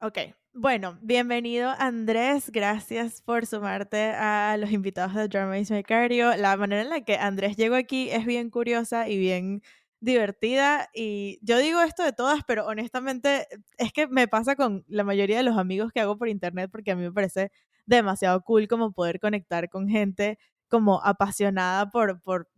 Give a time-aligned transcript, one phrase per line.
[0.00, 0.16] Ok,
[0.52, 6.36] bueno, bienvenido Andrés, gracias por sumarte a los invitados de Drama is Cario.
[6.36, 9.60] La manera en la que Andrés llegó aquí es bien curiosa y bien
[9.98, 15.02] divertida y yo digo esto de todas, pero honestamente es que me pasa con la
[15.02, 17.50] mayoría de los amigos que hago por internet porque a mí me parece
[17.84, 20.38] demasiado cool como poder conectar con gente
[20.68, 22.48] como apasionada por, por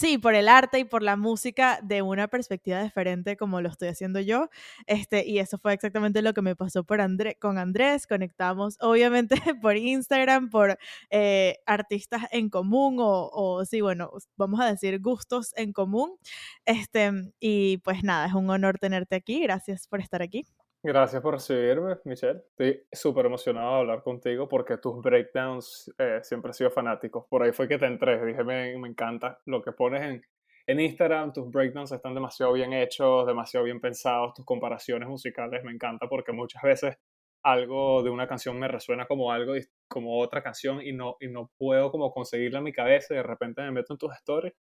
[0.00, 3.88] Sí, por el arte y por la música de una perspectiva diferente como lo estoy
[3.88, 4.48] haciendo yo.
[4.86, 8.06] Este, y eso fue exactamente lo que me pasó por André, con Andrés.
[8.06, 10.78] Conectamos obviamente por Instagram, por
[11.10, 16.16] eh, artistas en común o, o, sí, bueno, vamos a decir gustos en común.
[16.64, 19.42] Este, y pues nada, es un honor tenerte aquí.
[19.42, 20.46] Gracias por estar aquí.
[20.82, 22.40] Gracias por recibirme, Michelle.
[22.56, 27.26] Estoy súper emocionado de hablar contigo porque tus breakdowns eh, siempre han sido fanáticos.
[27.28, 28.24] Por ahí fue que te entré.
[28.24, 30.22] Dije, me, me encanta lo que pones en,
[30.66, 31.34] en Instagram.
[31.34, 34.32] Tus breakdowns están demasiado bien hechos, demasiado bien pensados.
[34.34, 36.96] Tus comparaciones musicales me encanta porque muchas veces
[37.42, 39.54] algo de una canción me resuena como algo
[39.88, 43.22] como otra canción y no, y no puedo como conseguirla en mi cabeza y de
[43.22, 44.54] repente me meto en tus stories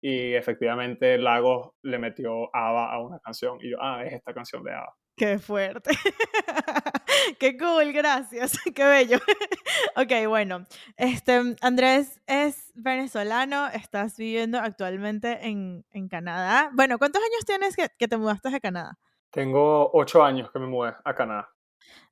[0.00, 4.62] y efectivamente Lagos le metió ABBA a una canción y yo, ah, es esta canción
[4.64, 4.94] de ABBA.
[5.16, 5.90] Qué fuerte.
[7.38, 8.58] Qué cool, gracias.
[8.74, 9.18] Qué bello.
[9.96, 10.66] ok, bueno.
[10.96, 16.70] Este, Andrés es venezolano, estás viviendo actualmente en, en Canadá.
[16.72, 18.98] Bueno, ¿cuántos años tienes que, que, te mudaste a Canadá?
[19.30, 21.48] Tengo ocho años que me mudé a Canadá.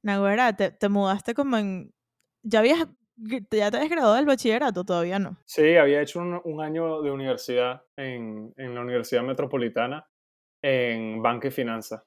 [0.02, 1.92] Nahuera, te, te mudaste como en...
[2.42, 4.84] ¿Ya habías ¿Ya te habías graduado del bachillerato?
[4.84, 5.36] Todavía no.
[5.44, 10.08] Sí, había hecho un, un año de universidad en, en, la Universidad Metropolitana
[10.60, 12.02] en Banca y Finanzas.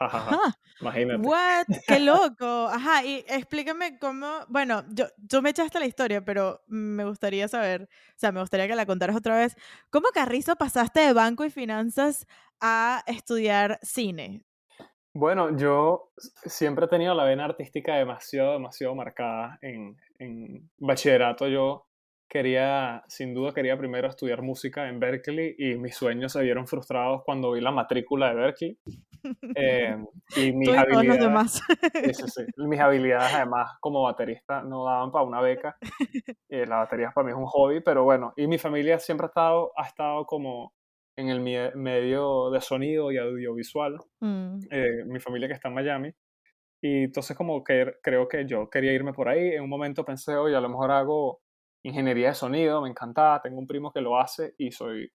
[0.00, 1.28] Ajá, Imagínate.
[1.28, 1.66] What?
[1.86, 2.68] ¡Qué loco!
[2.68, 7.82] Ajá, y explícame cómo, bueno, yo, tú me echaste la historia, pero me gustaría saber,
[7.82, 9.56] o sea, me gustaría que la contaras otra vez.
[9.90, 12.26] ¿Cómo, Carrizo, pasaste de banco y finanzas
[12.60, 14.46] a estudiar cine?
[15.12, 16.12] Bueno, yo
[16.46, 19.58] siempre he tenido la vena artística demasiado, demasiado marcada.
[19.60, 21.89] En, en bachillerato yo
[22.30, 27.22] quería, sin duda, quería primero estudiar música en Berkeley y mis sueños se vieron frustrados
[27.24, 28.78] cuando vi la matrícula de Berkeley.
[29.56, 29.96] Eh,
[30.36, 31.60] y mis habilidades,
[32.56, 35.76] mis habilidades además como baterista no daban para una beca.
[36.52, 39.28] Eh, la batería para mí es un hobby, pero bueno, y mi familia siempre ha
[39.28, 40.72] estado, ha estado como
[41.16, 44.58] en el medio de sonido y audiovisual, mm.
[44.68, 46.12] eh, mi familia que está en Miami.
[46.82, 49.54] Y entonces como que creo que yo quería irme por ahí.
[49.54, 51.40] En un momento pensé, oye, a lo mejor hago
[51.82, 55.10] ingeniería de sonido, me encantaba, tengo un primo que lo hace y soy,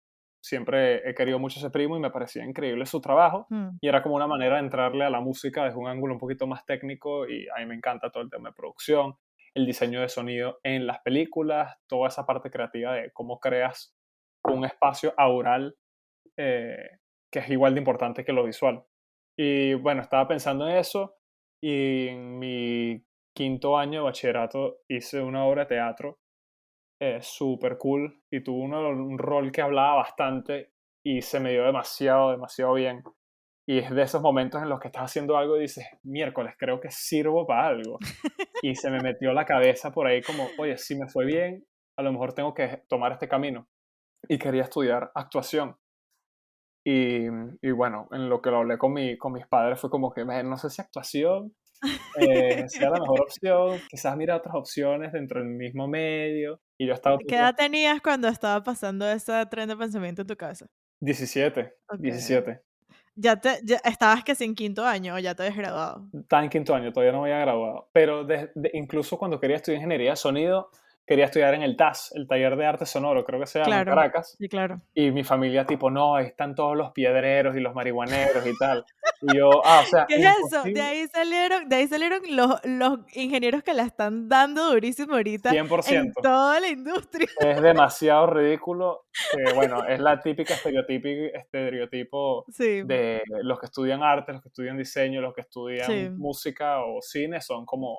[0.41, 3.77] siempre he querido mucho ese primo y me parecía increíble su trabajo mm.
[3.81, 6.47] y era como una manera de entrarle a la música desde un ángulo un poquito
[6.47, 9.15] más técnico y a mí me encanta todo el tema de producción,
[9.53, 13.95] el diseño de sonido en las películas, toda esa parte creativa de cómo creas
[14.43, 15.75] un espacio aural
[16.37, 16.99] eh,
[17.31, 18.83] que es igual de importante que lo visual.
[19.37, 21.15] Y bueno, estaba pensando en eso
[21.63, 23.03] y en mi
[23.35, 26.19] quinto año de bachillerato hice una obra de teatro
[27.03, 30.71] eh, súper cool y tuvo un rol que hablaba bastante
[31.03, 33.03] y se me dio demasiado, demasiado bien.
[33.67, 36.79] Y es de esos momentos en los que estás haciendo algo y dices, miércoles, creo
[36.79, 37.97] que sirvo para algo.
[38.63, 41.65] Y se me metió la cabeza por ahí como, oye, si me fue bien,
[41.97, 43.67] a lo mejor tengo que tomar este camino.
[44.29, 45.77] Y quería estudiar actuación.
[46.85, 47.25] Y,
[47.63, 50.23] y, bueno, en lo que lo hablé con, mi, con mis padres fue como que,
[50.23, 51.55] no sé si actuación
[52.17, 56.59] eh, sea la mejor opción, quizás mira otras opciones dentro del mismo medio.
[56.77, 57.17] Y yo estaba...
[57.17, 60.67] ¿Qué edad tenías cuando estaba pasando ese tren de pensamiento en tu casa?
[61.01, 62.61] 17, 17.
[63.15, 66.07] ¿Ya, te, ya estabas que en quinto año o ya te habías graduado?
[66.13, 67.89] Estaba en quinto año, todavía no me había graduado.
[67.91, 68.25] Pero
[68.73, 70.69] incluso cuando quería estudiar ingeniería de sonido,
[71.11, 73.85] quería estudiar en el TAS, el taller de arte sonoro, creo que se llama en
[73.85, 74.37] Caracas.
[74.39, 74.79] Sí, claro.
[74.93, 78.85] Y mi familia, tipo, no, ahí están todos los piedreros y los marihuaneros y tal.
[79.21, 80.05] Y yo, ah, o sea.
[80.07, 80.63] ¿Qué es eso?
[80.63, 85.51] De ahí salieron, de ahí salieron los, los ingenieros que la están dando durísimo ahorita.
[85.51, 85.89] 100%.
[85.89, 87.27] En toda la industria.
[87.41, 89.07] Es demasiado ridículo.
[89.35, 95.19] Que, bueno, es la típica estereotipo de los que estudian arte, los que estudian diseño,
[95.19, 97.97] los que estudian música o cine, son como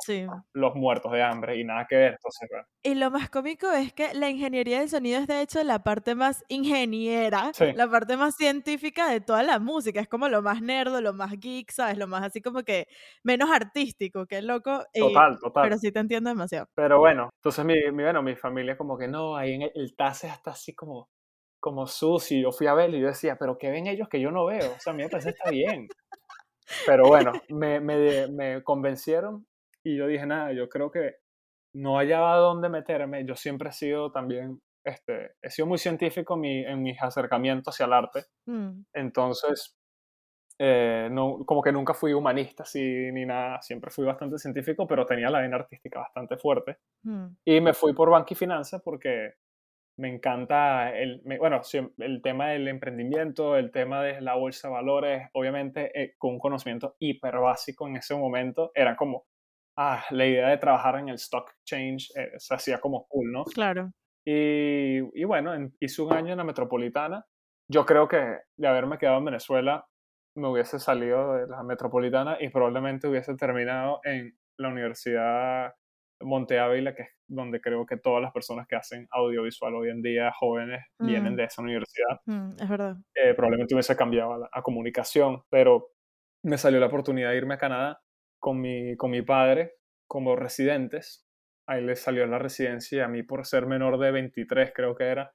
[0.55, 2.13] los muertos de hambre y nada que ver.
[2.13, 2.67] Entonces, bueno
[3.03, 6.45] lo más cómico es que la ingeniería del sonido es de hecho la parte más
[6.47, 10.01] ingeniera, la parte más científica de toda la música.
[10.01, 11.99] Es como lo más nerdo, lo más geek, ¿sabes?
[11.99, 12.87] Lo más así como que
[13.25, 14.85] menos artístico, que loco.
[14.95, 15.65] Total, total.
[15.65, 16.69] Pero sí te entiendo demasiado.
[16.77, 19.97] Pero bueno, entonces mi, mi, bueno, mi familia como que no, ahí en el, el
[19.97, 21.09] TAS está así como,
[21.59, 22.41] como sucio.
[22.41, 24.75] Yo fui a verlo y yo decía, pero ¿qué ven ellos que yo no veo?
[24.77, 25.89] O sea, a mí me parece está bien.
[26.87, 29.45] Pero bueno, me, me, me convencieron
[29.83, 31.22] y yo dije, nada, yo creo que
[31.75, 33.25] no hallaba dónde meterme.
[33.27, 37.93] Yo siempre he sido también, este, he sido muy científico en, mis acercamientos hacia el
[37.93, 38.25] arte.
[38.47, 38.83] Mm.
[38.95, 39.77] Entonces,
[40.59, 42.81] Eh, no, como que nunca fui humanista así,
[43.13, 46.77] ni nada, siempre fui bastante científico, pero tenía la vena artística bastante fuerte.
[47.05, 49.33] Mm, Y me fui por banca y finanzas porque
[49.99, 51.61] me encanta el, me- bueno,
[51.99, 56.39] el tema del emprendimiento, el tema de la bolsa de valores, obviamente eh, con un
[56.39, 59.27] conocimiento hiper básico en ese momento, era como,
[59.77, 63.45] ah, la idea de trabajar en el stock exchange eh, se hacía como cool, ¿no?
[63.45, 63.91] claro.
[64.25, 67.25] Y, y bueno, en- hice un año en la metropolitana.
[67.69, 69.87] Yo creo que de haberme quedado en Venezuela,
[70.37, 75.73] me hubiese salido de la metropolitana y probablemente hubiese terminado en la Universidad
[76.21, 80.03] Monte Ávila, que es donde creo que todas las personas que hacen audiovisual hoy en
[80.03, 81.37] día, jóvenes, vienen Mm.
[81.37, 82.21] de esa universidad.
[82.27, 82.97] Mm, es verdad.
[83.15, 85.89] Eh, probablemente hubiese cambiado a, la- a comunicación, pero
[86.45, 88.01] me salió la oportunidad de irme a Canadá
[88.43, 89.77] con mi, con mi padre
[90.09, 91.25] como residentes.
[91.67, 95.05] Ahí le salió la residencia y a mí por ser menor de 23 creo que
[95.05, 95.33] era,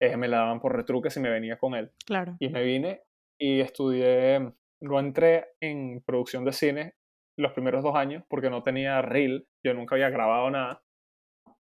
[0.00, 1.90] eh, me la daban por retruque si me venía con él.
[2.06, 2.36] Claro.
[2.38, 3.02] Y me vine
[3.38, 6.94] y estudié, no entré en producción de cine
[7.36, 10.80] los primeros dos años porque no tenía reel, yo nunca había grabado nada.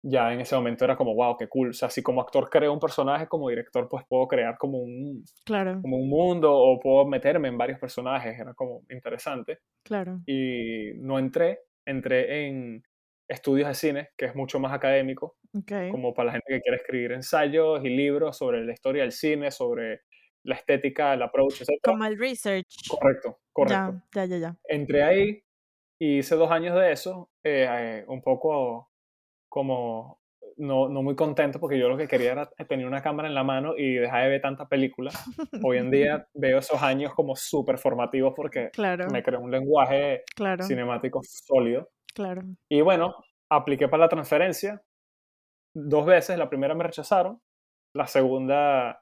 [0.01, 1.69] Ya en ese momento era como, wow, qué cool.
[1.71, 5.25] O sea, si como actor creo un personaje, como director pues puedo crear como un,
[5.45, 5.79] Claro.
[5.81, 9.59] como un mundo o puedo meterme en varios personajes, era como interesante.
[9.83, 10.19] Claro.
[10.25, 12.83] Y no entré, entré en
[13.27, 15.91] estudios de cine, que es mucho más académico, Ok.
[15.91, 19.51] como para la gente que quiere escribir ensayos y libros sobre la historia del cine,
[19.51, 20.01] sobre
[20.43, 21.79] la estética, el approach, etc.
[21.83, 22.87] Como el research.
[22.89, 24.01] Correcto, correcto.
[24.15, 24.55] Ya, ya, ya, ya.
[24.67, 25.43] Entré ahí
[25.99, 28.88] y hice dos años de eso, eh, eh, un poco
[29.49, 30.19] como
[30.57, 33.43] no, no muy contento porque yo lo que quería era tener una cámara en la
[33.43, 35.11] mano y dejar de ver tanta película.
[35.63, 40.23] Hoy en día veo esos años como súper formativos porque Claro, me creó un lenguaje
[40.35, 41.89] claro, cinemático sólido.
[42.13, 42.41] claro.
[42.69, 43.15] Y bueno,
[43.49, 44.81] apliqué para la transferencia
[45.73, 46.37] dos veces.
[46.37, 47.41] La primera me rechazaron,
[47.93, 49.01] la segunda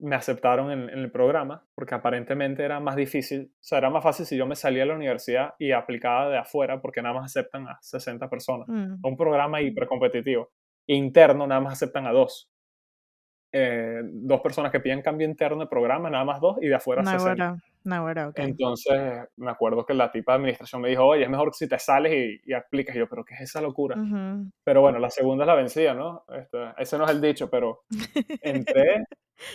[0.00, 3.52] me aceptaron en, en el programa porque aparentemente era más difícil.
[3.54, 6.38] O sea, era más fácil si yo me salía de la universidad y aplicaba de
[6.38, 8.68] afuera porque nada más aceptan a 60 personas.
[8.68, 10.50] Mm, Un programa hipercompetitivo.
[10.86, 12.50] Interno nada más aceptan a dos.
[13.50, 17.02] Eh, dos personas que piden cambio interno de programa, nada más dos, y de afuera
[17.02, 17.34] 60.
[17.34, 18.38] Naguará, Naguará, ok.
[18.40, 21.68] Entonces, me acuerdo que la tipa de administración me dijo, oye, es mejor que si
[21.68, 22.94] te sales y, y aplicas.
[22.94, 23.96] Y yo, pero ¿qué es esa locura?
[23.98, 24.50] Ujú.
[24.64, 26.24] Pero bueno, la segunda es la vencida, ¿no?
[26.28, 27.84] Este, ese no es el dicho, pero
[28.42, 29.06] entré,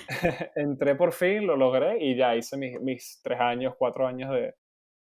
[0.55, 4.55] entré por fin, lo logré y ya hice mis, mis tres años, cuatro años de,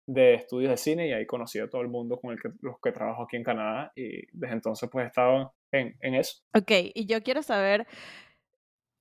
[0.06, 2.76] de estudios de cine y ahí conocí a todo el mundo con el que, los
[2.82, 6.42] que trabajo aquí en Canadá y desde entonces pues he estado en, en eso.
[6.54, 7.86] Ok, y yo quiero saber,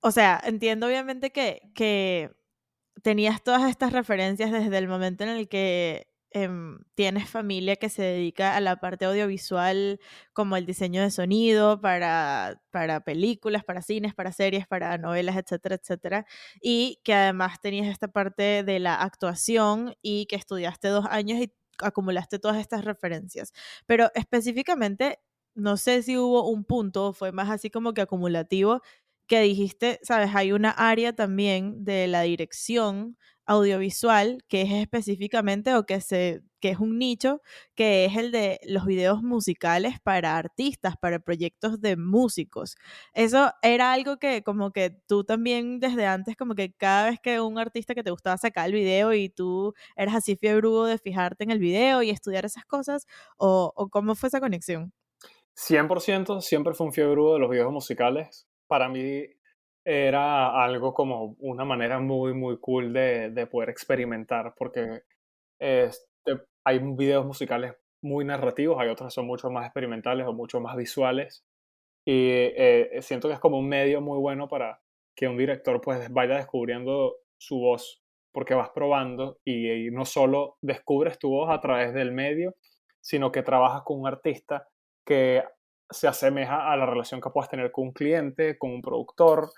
[0.00, 2.30] o sea, entiendo obviamente que, que
[3.02, 8.02] tenías todas estas referencias desde el momento en el que em, tienes familia que se
[8.02, 10.00] dedica a la parte audiovisual,
[10.32, 15.76] como el diseño de sonido para, para películas, para cines, para series, para novelas, etcétera,
[15.76, 16.26] etcétera.
[16.60, 21.52] Y que además tenías esta parte de la actuación y que estudiaste dos años y
[21.78, 23.52] acumulaste todas estas referencias.
[23.86, 25.18] Pero específicamente,
[25.54, 28.80] no sé si hubo un punto, fue más así como que acumulativo,
[29.26, 35.84] que dijiste, sabes, hay una área también de la dirección audiovisual que es específicamente o
[35.84, 37.42] que se que es un nicho
[37.74, 42.76] que es el de los videos musicales para artistas, para proyectos de músicos.
[43.14, 47.40] Eso era algo que como que tú también desde antes como que cada vez que
[47.40, 51.44] un artista que te gustaba sacar el video y tú eras así fiebrudo de fijarte
[51.44, 53.06] en el video y estudiar esas cosas
[53.38, 54.92] o, o cómo fue esa conexión?
[55.56, 58.46] 100% siempre fue un fiebrudo de los videos musicales.
[58.68, 59.24] Para mí
[59.84, 65.02] era algo como una manera muy, muy cool de, de poder experimentar, porque
[65.58, 66.06] este,
[66.64, 70.76] hay videos musicales muy narrativos, hay otros que son mucho más experimentales o mucho más
[70.76, 71.44] visuales.
[72.04, 74.80] Y eh, siento que es como un medio muy bueno para
[75.16, 80.56] que un director pues vaya descubriendo su voz, porque vas probando y, y no solo
[80.62, 82.56] descubres tu voz a través del medio,
[83.00, 84.68] sino que trabajas con un artista
[85.04, 85.44] que
[85.92, 89.50] se asemeja a la relación que puedas tener con un cliente, con un productor.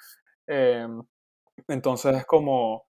[0.48, 0.86] eh,
[1.68, 2.86] entonces es como,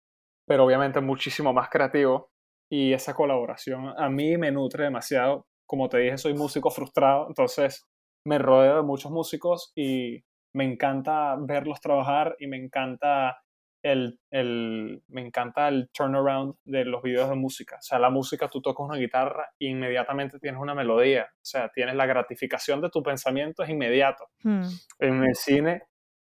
[0.47, 2.31] pero obviamente muchísimo más creativo
[2.71, 5.47] y esa colaboración a mí me nutre demasiado.
[5.67, 7.87] Como te dije, soy músico frustrado, entonces
[8.27, 10.23] me rodeo de muchos músicos y
[10.55, 13.37] me encanta verlos trabajar y me encanta
[13.85, 17.77] el, el, me encanta el turnaround de los videos de música.
[17.77, 21.29] O sea, la música, tú tocas una guitarra e inmediatamente tienes una melodía.
[21.35, 24.31] O sea, tienes la gratificación de tu pensamiento, es inmediato.
[24.43, 24.65] Hmm,
[24.99, 25.83] En el cine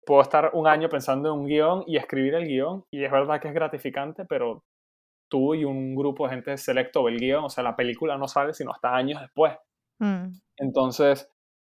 [0.04, 3.40] puedo estar un año pensando en un guion y escribir el guion y es verdad
[3.40, 4.64] que es gratificante, pero
[5.28, 8.28] tú y un grupo de gente selecto ve el guion, o sea, la película no
[8.28, 9.56] sale sino hasta años después.
[9.98, 10.26] hmm,
[10.58, 11.28] Entonces,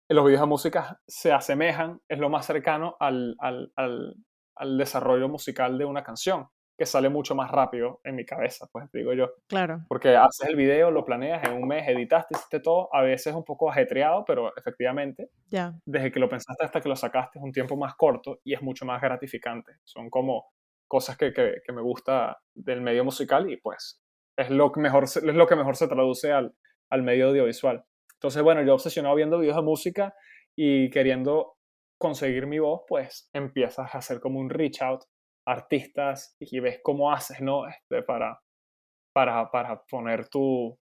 [0.09, 4.17] los videos de música se asemejan, es lo más cercano al, al, al,
[4.57, 6.49] al desarrollo musical de una canción.
[6.79, 9.31] que sale mucho más rápido en mi cabeza, pues digo yo.
[9.47, 9.81] Claro.
[9.89, 13.45] Porque haces el video, lo planeas en un mes, editaste, hiciste todo, a veces un
[13.45, 15.73] poco ajetreado, pero efectivamente, Ya.
[15.87, 18.61] desde que lo pensaste hasta que lo sacaste es un tiempo más corto y es
[18.61, 19.73] mucho más gratificante.
[19.85, 20.53] Son como
[20.87, 24.03] cosas que, que, que me gusta del medio musical y pues
[24.37, 26.55] es lo que mejor, se- es lo que mejor se traduce al,
[26.91, 27.87] al medio audiovisual.
[28.17, 30.15] Entonces, bueno, yo obsesionado viendo videos de música
[30.55, 31.56] y queriendo
[31.99, 35.05] conseguir mi voz, pues empiezas a hacer como un reach out
[35.47, 37.67] a artistas y ves cómo haces, ¿no?
[37.67, 38.41] Este, para,
[39.15, 40.79] para, para poner tu,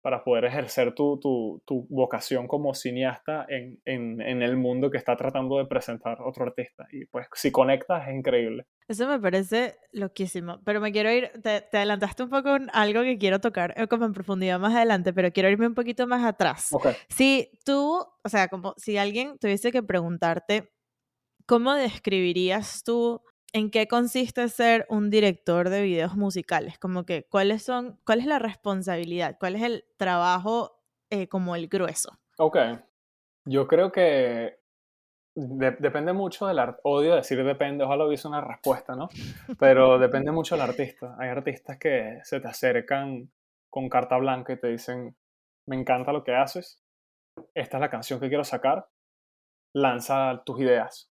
[0.00, 4.96] para poder ejercer tu, tu, tu vocación como cineasta en, en, en el mundo que
[4.98, 6.86] está tratando de presentar otro artista.
[6.90, 8.66] Y pues si conectas es increíble.
[8.88, 13.02] Eso me parece loquísimo, pero me quiero ir, te, te adelantaste un poco en algo
[13.02, 16.24] que quiero tocar eh, como en profundidad más adelante, pero quiero irme un poquito más
[16.24, 16.68] atrás.
[16.72, 16.88] Ok.
[17.08, 20.72] Si tú, o sea, como si alguien tuviese que preguntarte,
[21.46, 26.78] ¿cómo describirías tú en qué consiste ser un director de videos musicales?
[26.78, 29.36] Como que, ¿cuáles son, cuál es la responsabilidad?
[29.38, 30.80] ¿Cuál es el trabajo
[31.10, 32.18] eh, como el grueso?
[32.38, 32.56] Ok.
[33.44, 34.58] Yo creo que
[35.34, 39.08] de- depende mucho del art- Odio decir depende, ojalá hubiese una respuesta, ¿no?
[39.58, 41.16] Pero depende mucho del artista.
[41.18, 43.30] Hay artistas que se te acercan
[43.70, 45.16] con carta blanca y te dicen,
[45.66, 46.82] me encanta lo que haces,
[47.54, 48.88] esta es la canción que quiero sacar,
[49.72, 51.09] lanza tus ideas.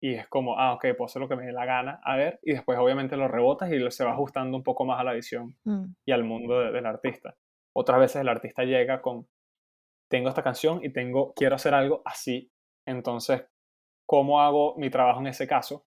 [0.00, 2.38] Y es como, ah, ok, puedo hacer lo que me dé la gana, a ver,
[2.42, 5.56] y después obviamente lo rebotas y se va ajustando un poco más a la visión
[5.64, 7.34] Mm, y al mundo de- del artista.
[7.74, 9.26] Otras veces el artista llega con,
[10.08, 12.50] tengo esta canción y tengo, quiero hacer algo así.
[12.86, 13.44] Entonces,
[14.06, 15.86] ¿cómo hago mi trabajo en ese caso?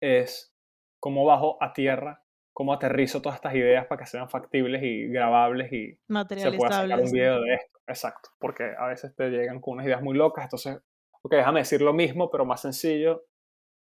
[0.00, 0.54] Es
[1.00, 2.22] cómo bajo a tierra,
[2.52, 5.98] cómo aterrizo todas estas ideas para que sean factibles y grabables y
[6.42, 7.78] se pueda sacar un video de esto.
[7.86, 10.78] Exacto, porque a veces te llegan con unas ideas muy locas, entonces,
[11.22, 13.24] ok, déjame decir lo mismo, pero más sencillo.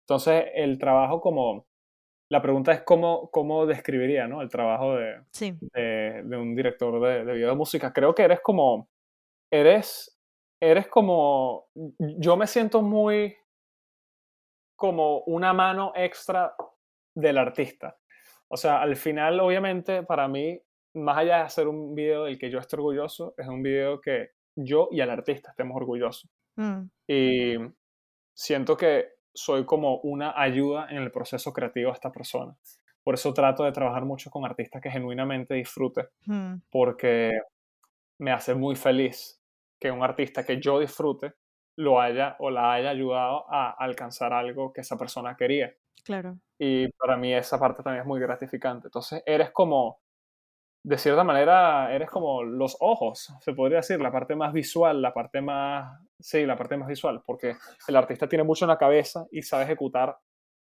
[0.05, 1.67] Entonces, el trabajo como,
[2.31, 4.43] la pregunta es cómo, cómo describiría, ¿no?
[4.43, 7.93] El trabajo de, Sí, de, de un director de, de video de música.
[7.93, 8.89] Creo que eres como,
[9.51, 10.19] eres,
[10.61, 13.37] eres como, yo me siento muy
[14.77, 16.55] como una mano extra
[17.15, 17.97] del artista.
[18.49, 20.61] O sea, al final, obviamente, para mí,
[20.95, 24.31] más allá de hacer un video del que yo esté orgulloso, es un video que
[24.55, 26.31] yo y el artista estemos orgullosos.
[26.57, 27.57] Mm, Y
[28.35, 32.57] siento que soy como una ayuda en el proceso creativo de esta persona.
[33.05, 37.39] Por eso trato de trabajar mucho con artistas que genuinamente disfrute mm, porque
[38.19, 39.41] me hace muy feliz
[39.81, 41.35] que un artista que yo disfrute
[41.77, 45.75] lo haya o la haya ayudado a alcanzar algo que esa persona quería.
[46.05, 46.39] claro.
[46.59, 48.89] Y para mí esa parte también es muy gratificante.
[48.89, 50.01] Entonces, eres como,
[50.87, 55.13] de cierta manera, eres como los ojos, se podría decir, la parte más visual, la
[55.13, 57.57] parte más, sí, la parte más visual, porque
[57.89, 60.17] el artista tiene mucho en la cabeza y sabe ejecutar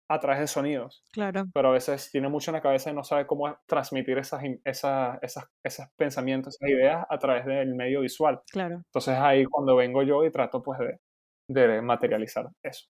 [0.07, 3.03] a través de sonidos Claro, pero a veces tiene mucho en la cabeza y no
[3.03, 8.41] sabe cómo transmitir esas, esas, esas, esos pensamientos, esas ideas a través del medio visual.
[8.51, 8.77] claro.
[8.77, 10.97] Entonces ahí cuando vengo yo y trato pues de,
[11.47, 12.87] de materializar eso.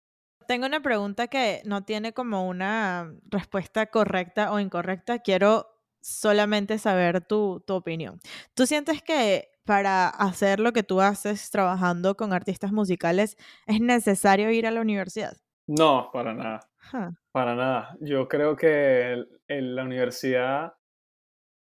[0.47, 5.19] Tengo una pregunta que no tiene como una respuesta correcta o incorrecta.
[5.19, 8.19] Quiero solamente saber tu, tu opinión.
[8.53, 13.37] ¿Tú sientes que para hacer lo que tú haces trabajando con artistas musicales
[13.67, 15.37] es necesario ir a la universidad?
[15.67, 16.59] No, para nada,
[16.91, 17.95] Huh, para nada.
[17.99, 20.73] Yo creo que en la universidad,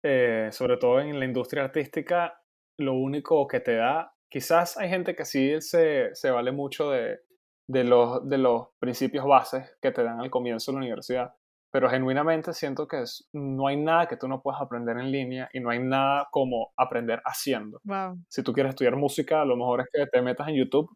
[0.04, 2.42] eh, sobre todo en la industria artística,
[2.78, 7.22] lo único que te da, quizás hay gente que sí se, se vale mucho de,
[7.68, 11.36] de los, de los principios bases que te dan al comienzo de la universidad,
[11.74, 15.50] pero genuinamente siento que es- no hay nada que tú no puedas aprender en línea
[15.54, 17.82] y no hay nada como aprender haciendo.
[17.84, 18.16] wow.
[18.30, 20.96] Si tú quieres estudiar música, lo mejor es que te metas en YouTube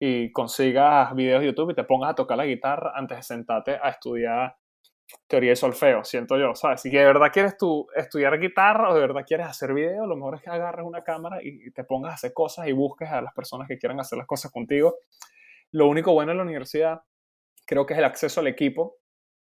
[0.00, 3.72] y consigas videos de YouTube y te pongas a tocar la guitarra antes de sentarte
[3.82, 4.56] a estudiar
[5.26, 6.80] teoría de solfeo, siento yo, ¿sabes?
[6.80, 10.36] Si de verdad quieres tú estudiar guitarra o de verdad quieres hacer video, lo mejor
[10.36, 13.34] es que agarres una cámara y te pongas a hacer cosas y busques a las
[13.34, 14.96] personas que quieran hacer las cosas contigo.
[15.72, 17.02] Lo único bueno en la universidad
[17.66, 18.96] creo que es el acceso al equipo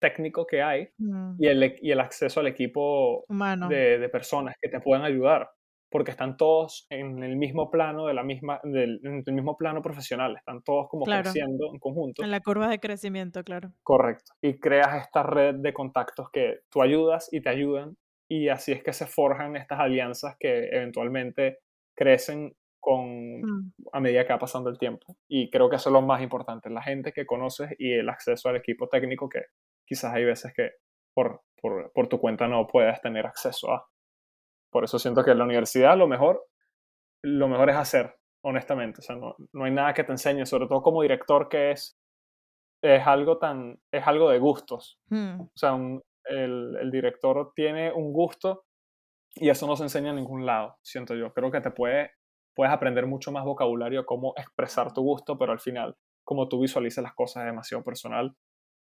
[0.01, 3.69] técnico que hay Mm, y el, y el acceso al equipo humano.
[3.69, 5.49] de, de personas que te puedan ayudar,
[5.89, 10.61] porque están todos en el mismo plano de la misma, del, mismo plano profesional, están
[10.63, 11.23] todos como Claro.
[11.23, 12.23] creciendo en conjunto.
[12.23, 13.71] En la curva de crecimiento, claro.
[13.83, 14.33] Correcto.
[14.41, 17.95] Y creas esta red de contactos que tú ayudas y te ayudan,
[18.29, 21.59] y así es que se forjan estas alianzas que eventualmente
[21.95, 25.17] crecen con, Mm, a medida que va pasando el tiempo.
[25.27, 28.49] Y creo que eso es lo más importante, la gente que conoces y el acceso
[28.49, 29.41] al equipo técnico que
[29.85, 30.71] quizás hay veces que
[31.13, 33.87] por, por, por tu cuenta no puedes tener acceso a.
[34.71, 36.45] Por eso siento que en la universidad lo mejor,
[37.23, 38.99] lo mejor es hacer, honestamente.
[38.99, 41.97] O sea, no, no hay nada que te enseñe, sobre todo como director que es,
[42.83, 44.99] es algo tan, es algo de gustos.
[45.09, 48.65] mm, O sea, un- el, el director tiene un gusto
[49.35, 51.33] y eso no se enseña en ningún lado, siento yo.
[51.33, 52.11] Creo que te puede,
[52.55, 57.03] puedes aprender mucho más vocabulario, cómo expresar tu gusto, pero al final, como tú visualizas
[57.03, 58.35] las cosas es demasiado personal.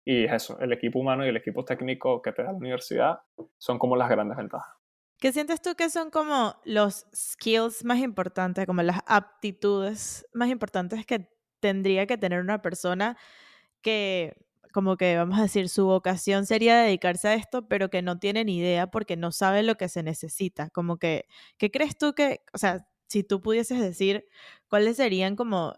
[0.04, 3.20] Y eso, el equipo humano y el equipo técnico que te da la universidad
[3.58, 4.74] son como las grandes ventajas.
[5.18, 11.06] ¿Qué sientes tú que son como los skills más importantes, como las aptitudes más importantes
[11.06, 11.30] que
[11.60, 13.16] tendría que tener una persona
[13.80, 14.36] que
[14.74, 18.44] como que vamos a decir, su vocación sería dedicarse a esto, pero que no tiene
[18.44, 20.68] ni idea porque no sabe lo que se necesita.
[20.70, 21.26] Como que,
[21.58, 24.26] ¿qué crees tú que, o sea, si tú pudieses decir
[24.68, 25.74] cuáles serían como,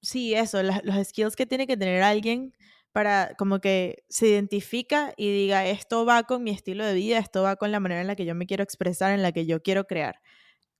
[0.00, 2.54] sí, eso, los skills que tiene que tener alguien
[2.92, 7.42] para como que se identifica y diga, esto va con mi estilo de vida, esto
[7.42, 9.62] va con la manera en la que yo me quiero expresar, en la que yo
[9.62, 10.20] quiero crear.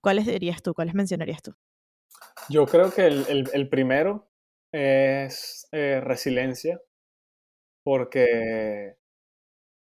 [0.01, 0.73] ¿Cuáles dirías tú?
[0.73, 1.55] ¿Cuáles mencionarías tú?
[2.49, 4.29] Yo creo que el, el primero
[4.71, 6.81] es eh, resiliencia,
[7.83, 8.95] porque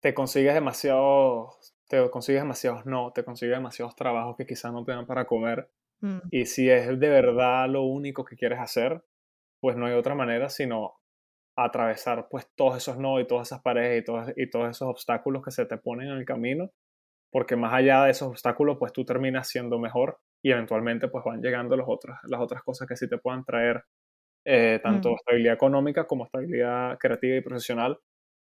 [0.00, 4.92] te consigues demasiados, te consigues demasiados no, te consigues demasiados trabajos que quizás no te
[4.92, 5.70] dan para comer.
[6.00, 6.18] Mm.
[6.30, 9.04] Y si es de verdad lo único que quieres hacer,
[9.62, 10.94] pues no hay otra manera sino
[11.56, 15.44] atravesar pues todos esos no y todas esas paredes y todos, y todos esos obstáculos
[15.44, 16.70] que se te ponen en el camino,
[17.30, 21.40] porque más allá de esos obstáculos pues tú terminas siendo mejor y eventualmente pues van
[21.40, 23.84] llegando los otros, las otras cosas que sí te puedan traer
[24.44, 25.14] eh, tanto mm.
[25.14, 27.98] estabilidad económica como estabilidad creativa y profesional.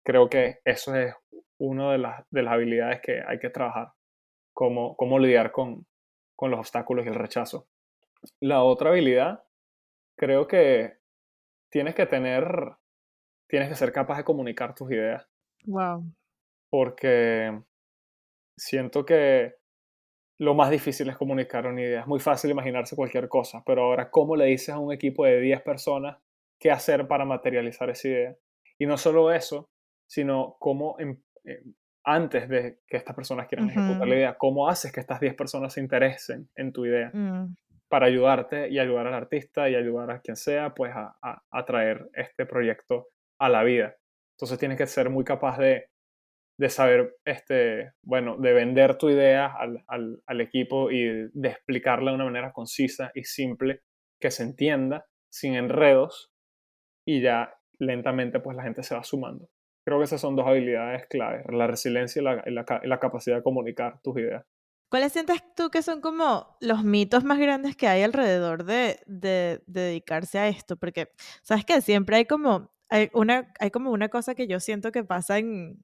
[0.03, 1.13] Creo que eso es
[1.59, 3.89] una de las, de las habilidades que hay que trabajar,
[4.53, 5.85] cómo, cómo lidiar con,
[6.35, 7.67] con los obstáculos y el rechazo.
[8.39, 9.43] La otra habilidad,
[10.17, 10.97] creo que
[11.69, 12.45] tienes que tener,
[13.47, 15.27] tienes que ser capaz de comunicar tus ideas.
[15.65, 16.03] Wow.
[16.69, 17.61] Porque
[18.57, 19.55] siento que
[20.37, 22.01] lo más difícil es comunicar una idea.
[22.01, 25.39] Es muy fácil imaginarse cualquier cosa, pero ahora, ¿cómo le dices a un equipo de
[25.39, 26.17] 10 personas
[26.59, 28.35] qué hacer para materializar esa idea?
[28.77, 29.69] Y no solo eso,
[30.07, 34.91] sino cómo em, em, antes de que estas personas quieran ejecutar la idea, cómo haces
[34.91, 37.55] que estas 10 personas se interesen en tu idea mm.
[37.95, 41.15] Para ayudarte y ayudar al artista y ayudar a quien sea, pues a,
[41.49, 43.07] a traer este proyecto
[43.39, 43.95] a la vida.
[44.33, 45.85] Entonces tienes que ser muy capaz de
[46.57, 52.15] de saber, este, bueno, de vender tu idea al, al, equipo y de explicarla de
[52.15, 53.81] una manera concisa y simple,
[54.21, 56.31] que se entienda, sin enredos,
[57.05, 59.49] y ya lentamente pues la gente se va sumando.
[59.85, 63.43] Creo que esas son dos habilidades claves, la resiliencia y la, la, la capacidad de
[63.43, 64.45] comunicar tus ideas.
[64.89, 69.61] ¿Cuáles sientes tú que son como los mitos más grandes que hay alrededor de, de,
[69.67, 70.77] de dedicarse a esto?
[70.77, 74.91] Porque, ¿sabes que Siempre hay como, hay, una, hay como una cosa que yo siento
[74.91, 75.83] que pasa en,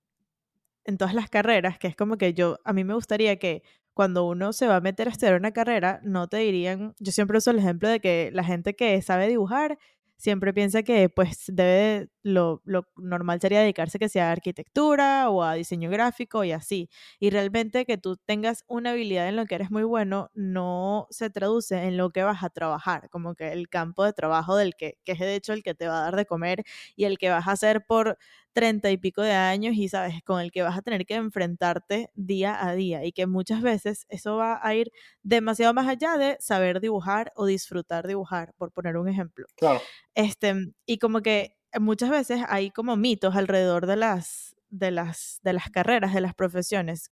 [0.86, 4.26] en todas las carreras, que es como que yo, a mí me gustaría que cuando
[4.28, 7.52] uno se va a meter a estudiar una carrera, no te dirían, yo siempre uso
[7.52, 9.78] el ejemplo de que la gente que sabe dibujar
[10.22, 15.44] siempre piensa que pues debe, lo, lo, normal sería dedicarse que sea a arquitectura o
[15.44, 16.90] a diseño gráfico y así.
[17.20, 21.30] Y realmente que tú tengas una habilidad en lo que eres muy bueno no se
[21.32, 24.98] traduce en lo que vas a trabajar, como que el campo de trabajo del que,
[25.04, 26.64] que es de hecho el que te va a dar de comer
[26.96, 28.18] y el que vas a hacer por
[28.54, 32.10] treinta y pico de años y sabes, con el que vas a tener que enfrentarte
[32.16, 34.92] día a día y que muchas veces eso va a ir
[35.24, 39.46] demasiado más allá de saber dibujar o disfrutar dibujar, por poner un ejemplo.
[39.56, 39.82] Claro.
[40.16, 45.54] Este, y como que muchas veces hay como mitos alrededor de las, de las, de
[45.54, 47.12] las carreras, de las profesiones,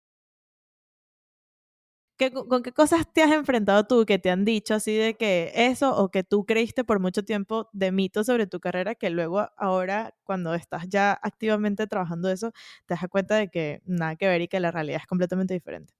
[2.31, 5.95] ¿Con qué cosas te has enfrentado tú que te han dicho así de que eso
[5.97, 10.15] o que tú creíste por mucho tiempo de mitos sobre tu carrera que luego ahora
[10.23, 12.51] cuando estás ya activamente trabajando eso
[12.85, 15.93] te das cuenta de que nada que ver y que la realidad es completamente diferente?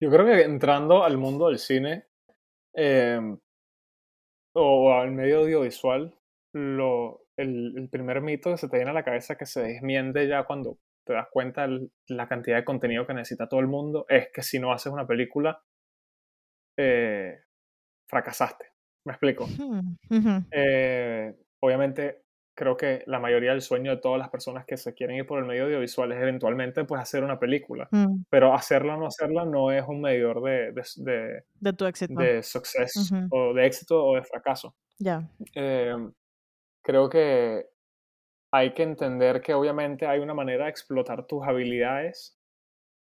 [0.00, 2.06] Yo creo que entrando al mundo del cine
[2.72, 3.38] em,
[4.54, 6.14] o al medio audiovisual,
[6.52, 10.44] lo, el, primer mito que se te viene a la cabeza que se desmiente ya
[10.44, 14.28] cuando te das cuenta de la cantidad de contenido que necesita todo el mundo, es
[14.32, 15.62] que si no haces una película,
[16.76, 17.40] eh,
[18.06, 18.66] fracasaste.
[19.04, 19.46] ¿Me explico?
[20.52, 22.22] Eh, obviamente,
[22.54, 25.38] creo que la mayoría del sueño de todas las personas que se quieren ir por
[25.38, 27.88] el medio audiovisual es eventualmente pues hacer una película.
[27.90, 28.24] Mm.
[28.28, 32.20] Pero hacerla o no hacerla no es un medidor de, de, de, tu éxito.
[32.20, 34.74] De success o de éxito o de fracaso.
[34.98, 35.26] Ya.
[35.54, 35.96] Eh,
[36.82, 37.64] creo que
[38.52, 42.38] hay que entender que obviamente hay una manera de explotar tus habilidades,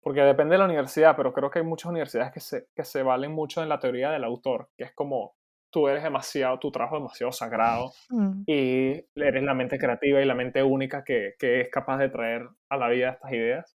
[0.01, 3.03] porque depende de la universidad, pero creo que hay muchas universidades que se, que se
[3.03, 5.35] valen mucho en la teoría del autor, que es como
[5.71, 8.43] tú eres demasiado, tu trabajo es demasiado sagrado mm.
[8.45, 12.47] y eres la mente creativa y la mente única que, que, es capaz de traer
[12.69, 13.77] a la vida estas ideas,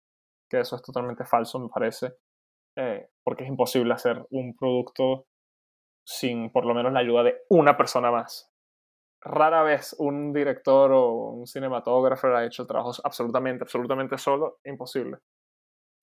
[0.51, 2.13] que eso es totalmente falso, me parece,
[2.77, 5.27] eh, porque es imposible hacer un producto
[6.07, 8.53] sin por lo menos la ayuda de una persona más.
[9.27, 15.19] Rara vez un director o un cinematógrafo ha hecho el trabajo absolutamente, absolutamente solo, imposible,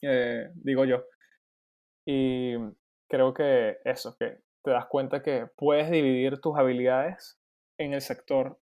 [0.02, 1.04] eh, digo yo.
[2.06, 2.56] Y
[3.10, 7.40] creo que eso, que te das cuenta que puedes dividir tus habilidades
[7.78, 8.60] en el sector,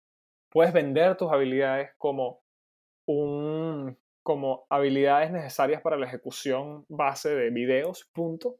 [0.51, 2.43] puedes vender tus habilidades como
[3.07, 8.57] un como habilidades necesarias para la ejecución base de videos, punto,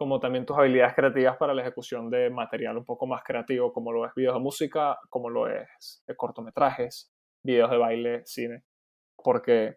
[0.00, 3.92] como también tus habilidades creativas para la ejecución de material un poco más creativo, como
[3.92, 7.12] lo es videos de música, como lo es de cortometrajes,
[7.44, 8.64] videos de baile, cine,
[9.22, 9.76] porque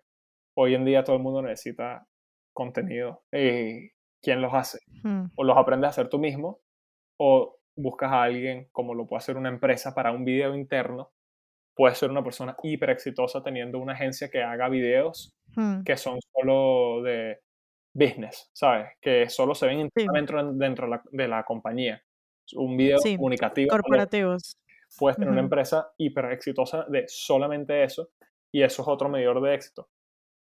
[0.56, 2.08] hoy en día todo el mundo necesita
[2.54, 3.90] contenido y
[4.22, 4.80] quién los hace.
[5.04, 5.26] Hmm.
[5.36, 6.62] O los aprendes a hacer tú mismo
[7.20, 11.12] o buscas a alguien como lo puede hacer una empresa para un video interno.
[11.76, 15.84] Puedes ser una persona hiper exitosa teniendo una agencia que haga videos Hmm.
[15.84, 17.40] que son solo de
[17.94, 18.90] business, ¿sabes?
[19.02, 22.04] Que solo se ven internamente dentro, dentro de, la, de la compañía.
[22.56, 23.70] Un video Sí, comunicativo.
[23.70, 24.58] Corporativos.
[24.98, 25.46] Puedes tener una Ujú.
[25.46, 28.10] empresa hiper exitosa de solamente eso
[28.52, 29.90] y eso es otro medidor de éxito.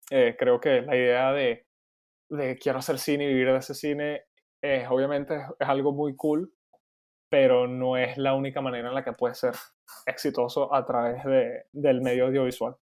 [0.10, 1.68] Eh, creo que la idea de,
[2.30, 4.24] de quiero hacer cine y vivir de ese cine
[4.62, 6.52] es obviamente es, es algo muy cool,
[7.30, 9.54] pero no es la única manera en la que puedes ser
[10.06, 12.76] exitoso a través de, del medio audiovisual.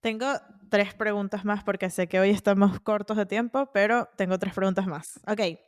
[0.00, 0.26] Tengo
[0.70, 4.86] tres preguntas más porque sé que hoy estamos cortos de tiempo, pero tengo tres preguntas
[4.86, 5.20] más.
[5.26, 5.58] Ok.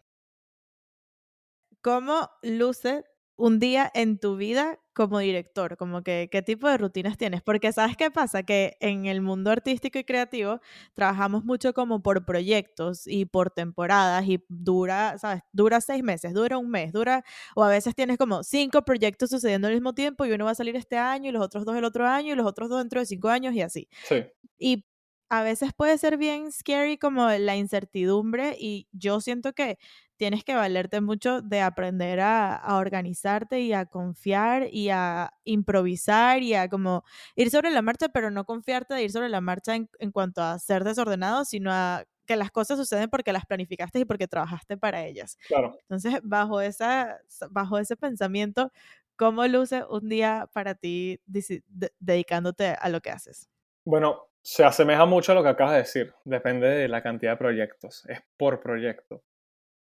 [1.83, 3.05] ¿Cómo luce
[3.40, 5.76] un día en tu vida como director?
[5.76, 7.42] Como que, ¿qué tipo de rutinas tienes?
[7.42, 8.42] Porque ¿sabes qué pasa?
[8.42, 10.61] Que en el mundo artístico y creativo
[10.94, 15.42] trabajamos mucho como por proyectos y por temporadas y dura, ¿sabes?
[15.53, 17.24] Dura seis meses, dura un mes, dura,
[17.57, 20.55] o a veces tienes como cinco proyectos sucediendo al mismo tiempo y uno va a
[20.55, 23.00] salir este año y los otros dos el otro año y los otros dos dentro
[23.00, 23.88] de cinco años y así.
[24.05, 24.24] Sí,
[24.59, 24.85] Y
[25.31, 29.79] a veces puede ser bien scary como la incertidumbre y yo siento que
[30.20, 36.42] tienes que valerte mucho de aprender a, a organizarte y a confiar y a improvisar
[36.42, 37.04] y a como
[37.37, 40.42] ir sobre la marcha, pero no confiarte de ir sobre la marcha en, en cuanto
[40.42, 44.76] a ser desordenado, sino a que las cosas suceden porque las planificaste y porque trabajaste
[44.76, 45.38] para ellas.
[45.48, 45.80] claro.
[45.88, 47.18] Entonces, bajo, esa,
[47.50, 48.72] bajo ese pensamiento,
[49.16, 51.62] ¿cómo luce un día para ti de-
[51.98, 53.48] dedicándote a lo que haces?
[53.85, 56.14] Bueno, se asemeja mucho a lo que acabas de decir.
[56.24, 58.04] Depende de la cantidad de proyectos.
[58.09, 59.22] Es por proyecto.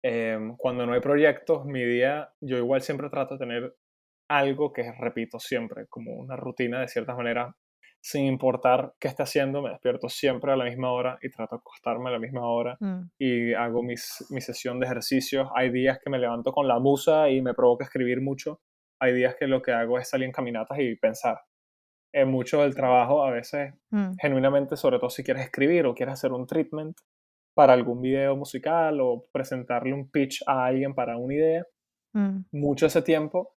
[0.02, 3.76] Em, cuando no hay proyectos, mi día, yo igual siempre trato de tener
[4.28, 7.54] algo que repito siempre, como una rutina de cierta manera,
[8.00, 11.60] sin importar qué esté haciendo, me despierto siempre a la misma hora y trato de
[11.60, 15.48] acostarme a la misma hora Mm, y hago mis, mi sesión de ejercicios.
[15.54, 18.60] Hay días que me levanto con la musa y me provoca escribir mucho.
[19.00, 21.40] Hay días que lo que hago es salir en caminatas y pensar.
[22.12, 26.14] En mucho del trabajo, a veces, mm, genuinamente, sobre todo si quieres escribir o quieres
[26.14, 26.96] hacer un treatment
[27.54, 31.64] para algún video musical o presentarle un pitch a alguien para una idea,
[32.14, 33.54] mm, mucho de ese tiempo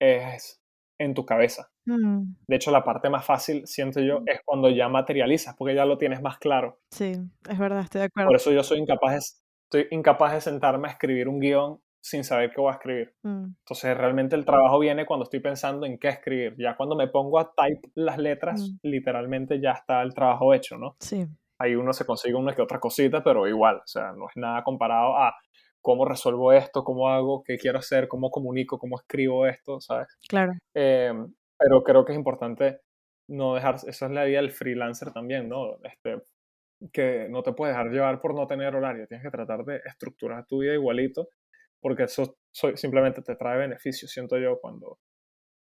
[0.00, 0.60] es
[0.98, 1.68] en tu cabeza.
[1.86, 2.22] mm.
[2.46, 5.98] De hecho, la parte más fácil, siento yo, es cuando ya materializas, porque ya lo
[5.98, 6.78] tienes más claro.
[6.90, 7.12] Sí,
[7.48, 8.28] es verdad, estoy de acuerdo.
[8.28, 9.18] Por eso yo soy incapaz de,
[9.82, 13.14] estoy incapaz de sentarme a escribir un guion sin saber qué voy a escribir.
[13.22, 16.54] Mm, Entonces, realmente el trabajo viene cuando estoy pensando en qué escribir.
[16.58, 18.78] Ya cuando me pongo a type las letras, Mm.
[18.88, 20.96] literalmente ya está el trabajo hecho, ¿no?
[21.00, 21.26] sí,
[21.58, 24.62] Ahí uno se consigue una que otra cosita, pero igual, o sea, no es nada
[24.64, 25.34] comparado a
[25.80, 30.08] cómo resuelvo esto, cómo hago, qué quiero hacer, cómo comunico, cómo escribo esto, ¿sabes?
[30.28, 30.52] claro.
[30.74, 31.12] Eh,
[31.58, 32.80] pero creo que es importante
[33.28, 35.76] no dejar, eso es la vida del freelancer también, ¿no?
[35.84, 36.22] Este,
[36.92, 40.44] que no te puedes dejar llevar por no tener horario, tienes que tratar de estructurar
[40.46, 41.28] tu vida igualito,
[41.80, 44.98] porque eso so- simplemente te trae beneficios, siento yo, cuando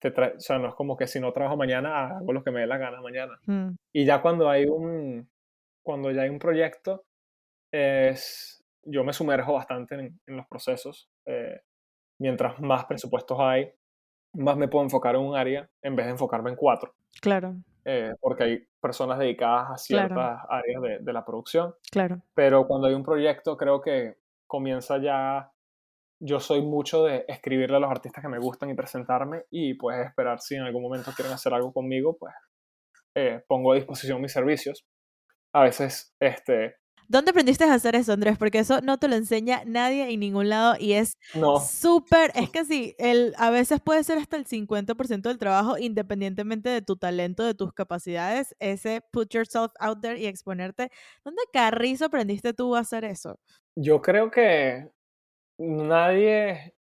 [0.01, 2.51] te trae, o sea, no es como que si no trabajo mañana, hago lo que
[2.51, 3.39] me dé la gana mañana.
[3.47, 5.29] Mm, Y ya cuando hay un,
[5.85, 7.05] cuando ya hay un proyecto,
[7.73, 11.11] es, yo me sumerjo bastante en, en los procesos.
[11.27, 11.61] eh,
[12.21, 13.73] mientras más presupuestos hay,
[14.35, 18.13] más me puedo enfocar en un área en vez de enfocarme en cuatro, claro, eh,
[18.21, 20.47] porque hay personas dedicadas a ciertas Claro.
[20.49, 21.75] áreas de, de la producción.
[21.91, 22.23] claro.
[22.35, 24.17] Pero cuando hay un proyecto, creo que
[24.47, 25.51] comienza ya.
[26.21, 29.99] Yo soy mucho de escribirle a los artistas que me gustan y presentarme, y pues
[30.07, 32.33] esperar si en algún momento quieren hacer algo conmigo, pues
[33.17, 34.87] eh, pongo a disposición mis servicios.
[35.55, 38.39] A veces, este, ¿Dónde aprendiste a hacer eso, Andrés?
[38.39, 42.49] Porque eso no te lo enseña nadie en ningún lado y es no, súper, es
[42.51, 46.97] que sí, el, a veces puede ser hasta el 50% del trabajo, independientemente de tu
[46.97, 50.91] talento, de tus capacidades, ese put yourself out there y exponerte.
[51.25, 53.39] ¿Dónde carrizo aprendiste tú a hacer eso?
[53.77, 54.89] yo creo que
[55.59, 56.75] nadie,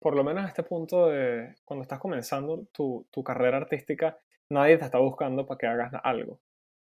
[0.00, 4.18] por lo menos a este punto de cuando estás comenzando tu, tu carrera artística,
[4.50, 6.40] nadie te está buscando para que hagas algo.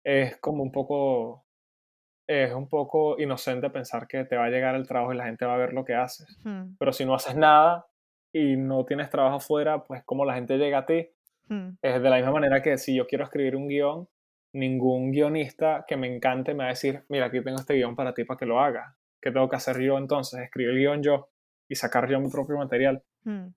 [0.04, 1.44] Es como un poco,
[2.26, 5.46] es un poco inocente pensar que te va a llegar el trabajo y la gente
[5.46, 6.38] va a ver lo que haces.
[6.78, 7.86] Pero si no haces nada
[8.32, 11.08] y no tienes trabajo fuera, pues como la gente llega a ti,
[11.82, 14.08] Es de la misma manera que si yo quiero escribir un guion,
[14.52, 18.14] ningún guionista que me encante me va a decir, mira, aquí tengo este guion para
[18.14, 18.94] ti para que lo hagas.
[19.20, 20.40] ¿Qué tengo que hacer yo entonces?
[20.40, 21.28] Escribir el guion yo
[21.68, 23.02] y sacar yo mi propio material.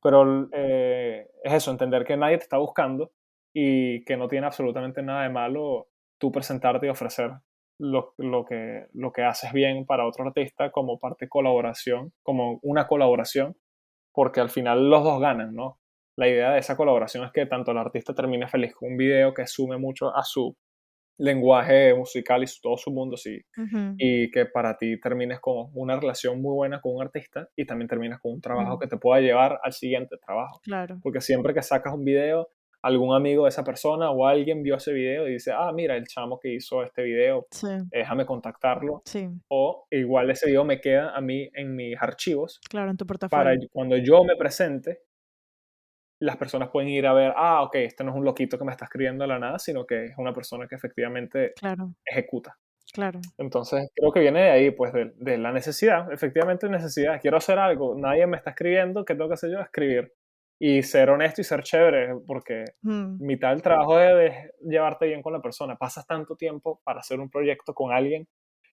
[0.02, 3.12] Pero eh, es eso, entender que nadie te está buscando
[3.54, 5.88] y que no tiene absolutamente nada de malo
[6.20, 7.32] tú presentarte y ofrecer
[7.80, 12.88] lo, lo que, lo que haces bien para otro artista como parte colaboración, como una
[12.88, 13.56] colaboración,
[14.14, 15.80] porque al final los dos ganan, ¿no?
[16.18, 19.34] La idea de esa colaboración es que tanto el artista termine feliz con un video
[19.36, 20.56] que sume mucho a su
[21.20, 23.40] lenguaje musical y su- todo su mundo, sí,
[23.98, 27.88] y que para ti termines con una relación muy buena con un artista y también
[27.88, 30.60] termines con un trabajo que te pueda llevar al siguiente trabajo.
[30.64, 31.00] Claro.
[31.02, 32.50] Porque siempre que sacas un video,
[32.84, 36.06] algún amigo de esa persona o alguien vio ese video y dice, ah, mira, el
[36.08, 39.02] chamo que hizo este video, Sí, déjame contactarlo.
[39.06, 43.06] sí, O igual ese video me queda a mí en mis archivos claro, en tu
[43.06, 43.68] para portafolio.
[43.72, 45.00] cuando yo me presente,
[46.20, 48.72] las personas pueden ir a ver, ah, ok, este no es un loquito que me
[48.72, 52.58] está escribiendo de la nada, sino que es una persona que efectivamente Claro, ejecuta.
[52.94, 53.20] claro.
[53.38, 57.22] Entonces, creo que viene de ahí, pues, de, de la necesidad, efectivamente necesidad.
[57.22, 59.60] Quiero hacer algo, nadie me está escribiendo, ¿qué tengo que hacer yo?
[59.60, 60.12] Escribir.
[60.60, 65.34] Y ser honesto y ser chévere, porque Hmm, mitad del trabajo es llevarte bien con
[65.34, 65.76] la persona.
[65.76, 68.28] Pasas tanto tiempo para hacer un proyecto con alguien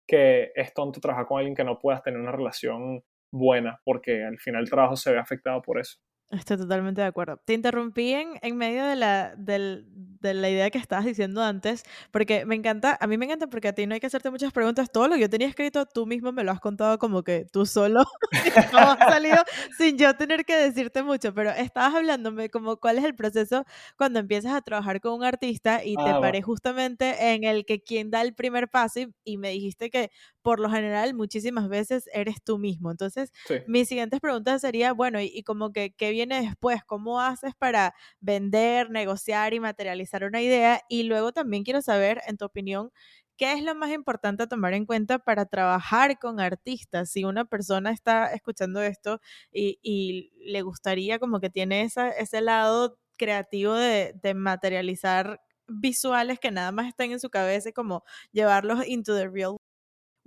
[0.07, 4.39] que es tonto trabajar con alguien que no puedas tener una relación buena, porque al
[4.39, 5.99] final el trabajo se ve afectado por eso.
[6.31, 7.39] Estoy totalmente de acuerdo.
[7.43, 9.87] Te interrumpí en, en medio de la, del-
[10.21, 13.69] de la idea que estabas diciendo antes, porque me encanta, a mí me encanta porque
[13.69, 14.91] a ti no hay que hacerte muchas preguntas.
[14.93, 17.65] Todo lo que yo tenía escrito, tú mismo me lo has contado como que tú
[17.65, 18.05] solo,
[18.45, 19.39] y todo ha salido
[19.71, 23.65] sin yo tener que decirte mucho, pero estabas hablándome como cuál es el proceso
[23.97, 26.33] cuando empiezas a trabajar con un artista y te Ah, va.
[26.33, 30.11] paré justamente en el que quien da el primer paso y, y me dijiste que
[30.49, 32.91] por lo general muchísimas veces eres tú mismo.
[32.91, 33.55] Entonces, Sí.
[33.67, 36.83] mis siguientes preguntas sería, bueno, y, y como que, ¿qué viene después?
[36.85, 40.81] ¿Cómo haces para vender, negociar y materializar una idea?
[40.89, 42.91] Y luego también quiero saber, en tu opinión,
[43.37, 47.11] ¿qué es lo más importante a tomar en cuenta para trabajar con artistas?
[47.11, 49.21] Si una persona está escuchando esto
[49.53, 56.39] y, y le gustaría como que tiene esa, ese lado creativo de, de materializar visuales
[56.41, 59.57] que nada más están en su cabeza y como llevarlos into the real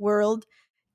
[0.01, 0.43] world,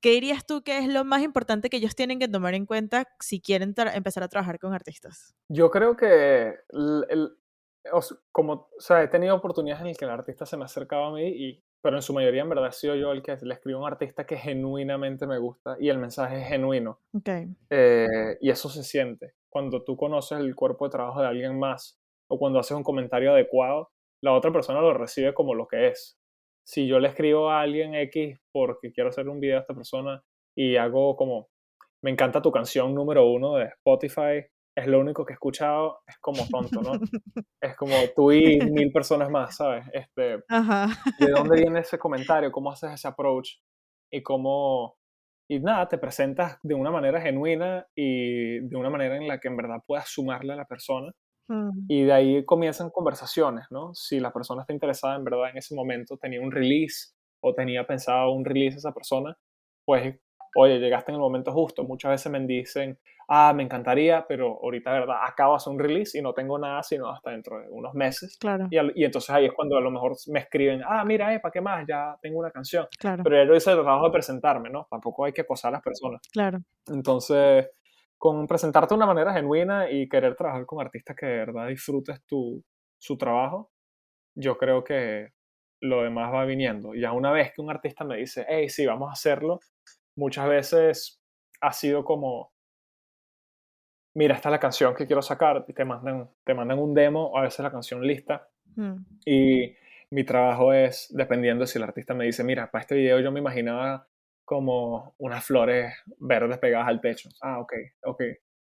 [0.01, 3.07] ¿qué dirías tú que es lo más importante que ellos tienen que tomar en cuenta
[3.19, 5.35] si quieren empezar a trabajar con artistas?
[5.49, 7.37] Yo creo que, el,
[8.31, 11.05] como, o sea, he tenido oportunidades en las que el artista se me ha acercado
[11.05, 13.53] a mí, y, pero en su mayoría en verdad he sido yo el que le
[13.53, 16.99] escribo a un artista que genuinamente me gusta y el mensaje es genuino.
[17.13, 17.29] Ok,
[17.69, 19.33] Eh, y eso se siente.
[19.49, 23.31] Cuando tú conoces el cuerpo de trabajo de alguien más o cuando haces un comentario
[23.31, 23.91] adecuado,
[24.21, 26.19] la otra persona lo recibe como lo que es.
[26.67, 30.21] Si yo le escribo a alguien X porque quiero hacer un video a esta persona
[30.53, 31.47] y hago como,
[32.01, 36.17] me encanta tu canción número uno de Spotify, es lo único que he escuchado, es
[36.19, 36.91] como tonto, ¿no?
[37.61, 39.85] Es como tú y mil personas más, ¿sabes?
[39.93, 42.51] Este, Ajá, ¿de dónde viene ese comentario?
[42.51, 43.49] ¿Cómo haces ese approach?
[44.11, 44.97] Y cómo...
[45.49, 49.47] Y nada, te presentas de una manera genuina y de una manera en la que
[49.47, 51.13] en verdad puedas sumarle a la persona.
[51.47, 53.93] Mm, Y de ahí comienzan conversaciones, ¿no?
[53.93, 57.85] Si la persona está interesada en verdad en ese momento, tenía un release o tenía
[57.87, 59.37] pensado un release esa persona,
[59.85, 60.15] pues,
[60.55, 61.83] oye, llegaste en el momento justo.
[61.83, 62.97] Muchas veces me dicen,
[63.29, 65.17] ah, me encantaría, pero ahorita, ¿verdad?
[65.55, 68.37] Hacer un release y no tengo nada sino hasta dentro de unos meses.
[68.39, 71.33] claro, Y, al- y entonces ahí es cuando a lo mejor me escriben, ah, mira,
[71.33, 71.85] eh, ¿para qué más?
[71.87, 72.87] Ya tengo una canción.
[72.97, 74.87] claro, Pero ya yo hice el trabajo de presentarme, ¿no?
[74.89, 76.21] Tampoco hay que acosar a las personas.
[76.31, 76.59] claro.
[76.87, 77.67] Entonces,
[78.17, 82.23] con presentarte de una manera genuina y querer trabajar con artistas que de verdad disfrutes
[82.25, 82.63] tu,
[82.97, 83.71] su trabajo,
[84.35, 85.33] yo creo que
[85.81, 86.93] lo demás va viniendo.
[86.95, 89.59] Ya una vez que un artista me dice, hey, sí, vamos a hacerlo,
[90.15, 91.21] muchas veces
[91.61, 92.51] ha sido como,
[94.15, 97.27] mira, esta es la canción que quiero sacar, y te mandan, te mandan un demo,
[97.27, 99.75] o a veces la canción lista, Mm, y
[100.11, 103.39] mi trabajo es, dependiendo si el artista me dice, mira, para este video yo me
[103.39, 104.07] imaginaba
[104.47, 107.27] como unas flores verdes pegadas al techo.
[107.41, 107.73] Ah, ok,
[108.05, 108.23] ok.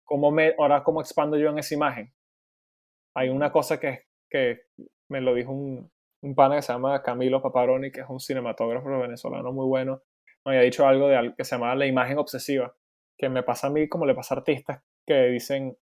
[0.04, 2.14] ¿Cómo me, ahora, ¿cómo expando yo en esa imagen?
[3.14, 4.62] Hay una cosa que, que
[5.10, 5.90] me lo dijo un,
[6.22, 10.00] un pana que se llama Camilo Paparoni, que es un cinematógrafo venezolano muy bueno.
[10.46, 12.74] Me había dicho algo de algo que se llama la imagen obsesiva,
[13.18, 15.76] que me pasa a mí como le pasa a artistas que dicen,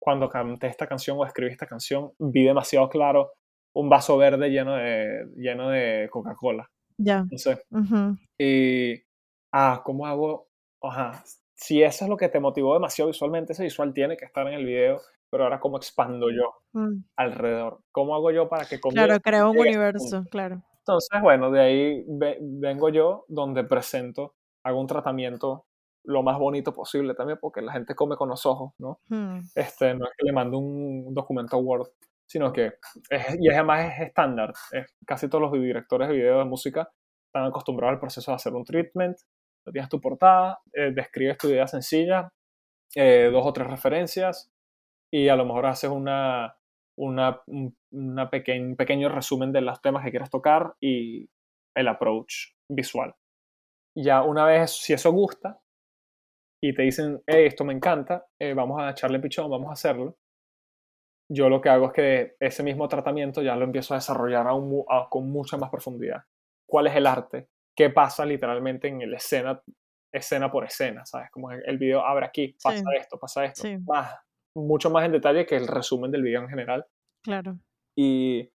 [0.00, 3.32] cuando canté esta canción o escribí esta canción, vi demasiado claro
[3.74, 6.66] un vaso verde lleno de, lleno de Coca-Cola.
[6.96, 7.62] ya, No sé.
[7.70, 9.02] ujú, Y,
[9.52, 10.48] ah, ¿cómo hago?
[10.82, 14.46] Ajá, si eso es lo que te motivó demasiado visualmente, ese visual tiene que estar
[14.46, 17.04] en el video, pero ahora ¿cómo expando yo mm.
[17.16, 17.80] alrededor?
[17.92, 22.38] ¿Cómo hago yo para que Claro, crea un universo, claro, Entonces, bueno, de ahí ve-
[22.40, 24.34] vengo yo, donde presento,
[24.64, 25.66] hago un tratamiento
[26.04, 29.00] lo más bonito posible también, porque la gente come con los ojos, ¿no?
[29.08, 31.88] Mm, Este, no es que le mando un documento Word
[32.28, 32.74] sino que,
[33.08, 34.52] es, y además es estándar,
[35.06, 36.90] casi todos los directores de video de música
[37.26, 39.16] están acostumbrados al proceso de hacer un treatment,
[39.72, 42.32] tienes tu portada, eh, describes tu idea sencilla,
[42.94, 44.50] eh, dos o tres referencias,
[45.12, 46.56] y a lo mejor haces una,
[46.98, 51.28] una, un pequeño resumen de los temas que quieras tocar y
[51.76, 53.14] el approach visual.
[53.96, 55.60] Ya una vez, si eso gusta,
[56.62, 60.16] y te dicen, esto me encanta, eh, vamos a echarle pichón, vamos a hacerlo,
[61.30, 64.84] yo lo que hago es que ese mismo tratamiento ya lo empiezo a desarrollar aún,
[65.10, 66.24] con mucha más profundidad.
[66.66, 67.48] ¿Cuál es el arte?
[67.78, 69.62] ¿Qué pasa literalmente en la escena,
[70.10, 71.06] escena por escena?
[71.06, 71.30] ¿Sabes?
[71.30, 73.68] Como el video abre aquí, pasa esto, pasa esto.
[73.86, 74.16] Más,
[74.56, 76.84] mucho más en detalle que el resumen del video en general.
[77.22, 77.56] Claro.
[77.96, 78.50] Y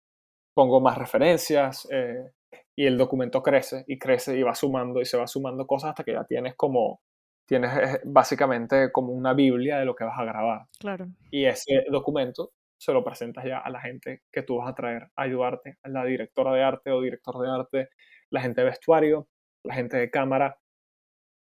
[0.56, 2.32] pongo más referencias eh,
[2.74, 6.02] y el documento crece y crece y va sumando y se va sumando cosas hasta
[6.02, 7.00] que ya tienes como
[7.46, 10.62] tienes eh, básicamente como una biblia de lo que vas a grabar.
[10.80, 11.06] Claro.
[11.30, 15.04] Y ese documento se lo presentas ya a la gente que tú vas a traer
[15.14, 17.88] a ayudarte, a la directora de arte o director de arte,
[18.32, 19.28] la gente de vestuario,
[19.64, 20.58] la gente de cámara.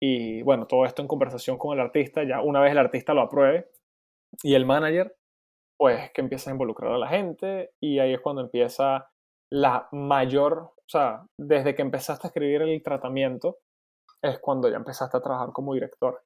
[0.03, 3.21] Y bueno, todo esto en conversación con el artista, ya una vez el artista lo
[3.21, 3.69] apruebe
[4.43, 5.15] y el manager,
[5.79, 9.11] pues que empieza a involucrar a la gente y ahí es cuando empieza
[9.53, 13.59] la mayor, o sea, desde que empezaste a escribir el tratamiento,
[14.23, 16.23] es cuando ya empezaste a trabajar como director.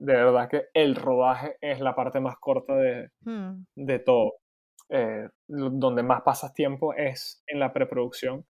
[0.00, 3.64] De verdad que el rodaje es la parte más corta de, hmm.
[3.76, 4.32] de todo.
[4.90, 8.44] Eh, donde más pasas tiempo es en la preproducción,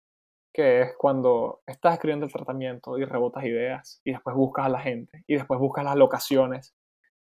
[0.52, 4.80] que es cuando estás escribiendo el tratamiento y rebotas ideas y después buscas a la
[4.80, 6.74] gente y después buscas las locaciones.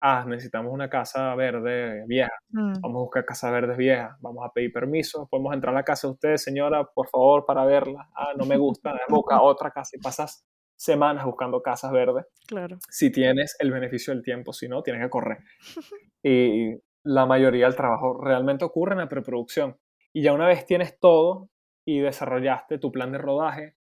[0.02, 2.32] Ah, necesitamos una casa verde vieja.
[2.52, 2.80] Mm.
[2.82, 4.18] Vamos a buscar casa verde vieja.
[4.22, 5.28] Vamos a pedir permiso.
[5.30, 8.08] Podemos entrar a la casa de usted, señora, por favor, para verla.
[8.16, 8.94] Ah, no me gusta.
[9.10, 10.46] Busca otra casa y pasas
[10.78, 12.26] semanas buscando casas verdes.
[12.48, 12.78] Claro.
[12.90, 15.40] Si tienes el beneficio del tiempo, si no, tienes que correr.
[16.22, 19.78] Y la mayoría del trabajo realmente ocurre en la preproducción.
[20.12, 21.50] Y ya una vez tienes todo
[21.90, 23.76] y desarrollaste tu plan de rodaje,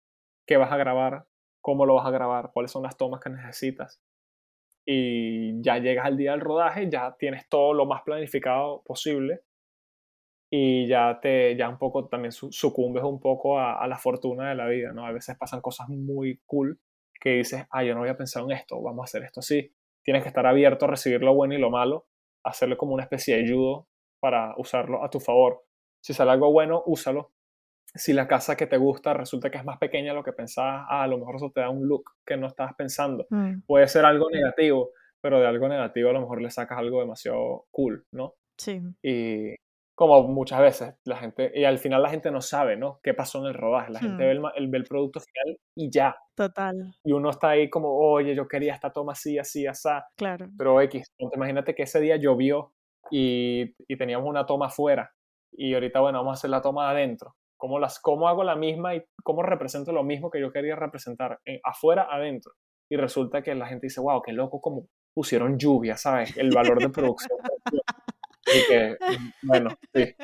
[0.47, 1.27] qué vas a grabar,
[1.61, 4.01] cómo lo vas a grabar, cuáles son las tomas que necesitas,
[4.83, 9.41] y ya llegas al día del rodaje, ya tienes todo lo más planificado posible
[10.51, 14.65] y ya te ya un poco también sucumbes un poco a, la fortuna de la
[14.65, 15.05] vida, ¿no?
[15.05, 16.79] A veces pasan cosas muy cool
[17.21, 19.71] que dices, ah, yo no había pensado en esto, vamos a hacer esto así.
[20.03, 22.07] Tienes que estar abierto a recibir lo bueno y lo malo
[22.43, 23.87] hacerle como una especie de judo
[24.19, 25.63] para usarlo a tu favor.
[26.01, 27.31] Si sale algo bueno, úsalo.
[27.95, 30.85] Si la casa que te gusta resulta que es más pequeña de lo que pensabas,
[30.89, 33.25] ah, a lo mejor eso te da un look que no estabas pensando.
[33.29, 33.61] Mm.
[33.65, 37.65] Puede ser algo negativo, pero de algo negativo a lo mejor le sacas algo demasiado
[37.71, 38.35] cool, ¿no?
[38.57, 38.81] Sí.
[39.01, 39.55] Y
[39.95, 42.99] como muchas veces la gente, y al final la gente no sabe, ¿no?
[43.03, 43.91] ¿Qué pasó en el rodaje?
[43.91, 44.41] La gente hmm.
[44.41, 46.15] ve el, el, producto final y ya.
[46.35, 46.95] Total.
[47.03, 49.89] Y uno está ahí como, oye, yo quería esta toma así, así, así.
[50.15, 50.47] Claro.
[50.57, 52.71] Pero X, imagínate que ese día llovió
[53.11, 55.11] y, y, teníamos una toma afuera
[55.51, 57.35] y ahorita, bueno, vamos a hacer la toma adentro.
[57.59, 61.39] ¿Cómo, las, ¿Cómo hago la misma y cómo represento lo mismo que yo quería representar
[61.43, 62.53] en, afuera, adentro?
[62.89, 66.35] Y resulta que la gente dice, wow, qué loco como pusieron lluvia, ¿sabes?
[66.37, 67.37] El valor de producción.
[68.67, 68.95] que,
[69.43, 70.15] bueno, sí.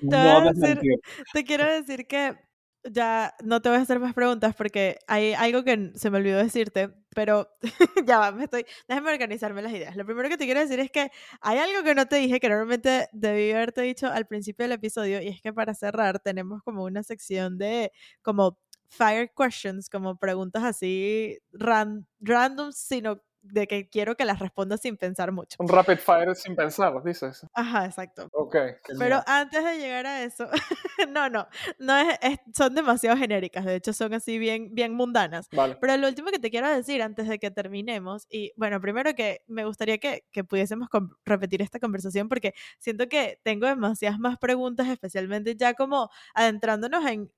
[1.32, 2.34] Te, quiero decir que
[2.82, 6.38] ya no te voy a hacer más preguntas porque hay algo que se me olvidó
[6.38, 7.48] decirte, pero
[8.06, 9.96] ya va, me estoy, déjame organizarme las ideas.
[9.96, 12.48] Lo primero que te quiero decir es que hay algo que no te dije que
[12.48, 16.84] normalmente debí haberte dicho al principio del episodio y es que para cerrar tenemos como
[16.84, 17.92] una sección de
[18.22, 24.96] como fire questions, como preguntas así random, sino de que quiero que las respondas sin
[24.96, 25.56] pensar mucho.
[25.58, 27.46] Un rapid fire sin pensar, dices.
[27.54, 28.28] Ajá, exacto.
[28.32, 28.56] Ok.
[28.98, 30.48] Pero antes de llegar a eso,
[31.08, 31.48] no, no,
[31.78, 35.48] no es, son demasiado genéricas, de hecho son así bien, bien mundanas.
[35.52, 35.76] Vale.
[35.80, 39.42] Pero lo último que te quiero decir antes de que terminemos, y bueno, primero que
[39.46, 40.88] me gustaría que, que pudiésemos
[41.24, 47.30] repetir esta conversación porque siento que tengo demasiadas más preguntas, especialmente ya como adentrándonos en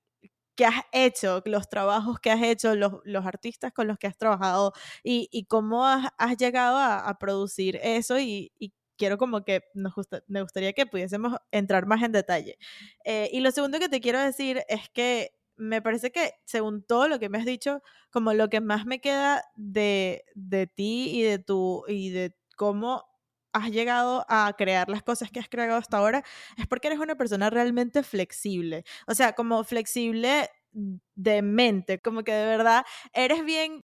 [0.55, 4.17] que has hecho, los trabajos que has hecho, los, los artistas con los que has
[4.17, 9.95] trabajado y, y cómo has, llegado a, producir eso y, y quiero como que nos
[10.29, 12.59] me gustaría que pudiésemos entrar más en detalle.
[13.05, 17.09] Eh, y lo segundo que te quiero decir es que me parece que según todo
[17.09, 21.23] lo que me has dicho, como lo que más me queda de, de ti y
[21.23, 23.05] de tu y de cómo
[23.53, 26.25] has llegado a crear las cosas que has creado hasta ahora
[26.57, 28.85] es porque eres una persona realmente flexible.
[29.07, 33.85] O sea, como flexible de mente, como que de verdad eres bien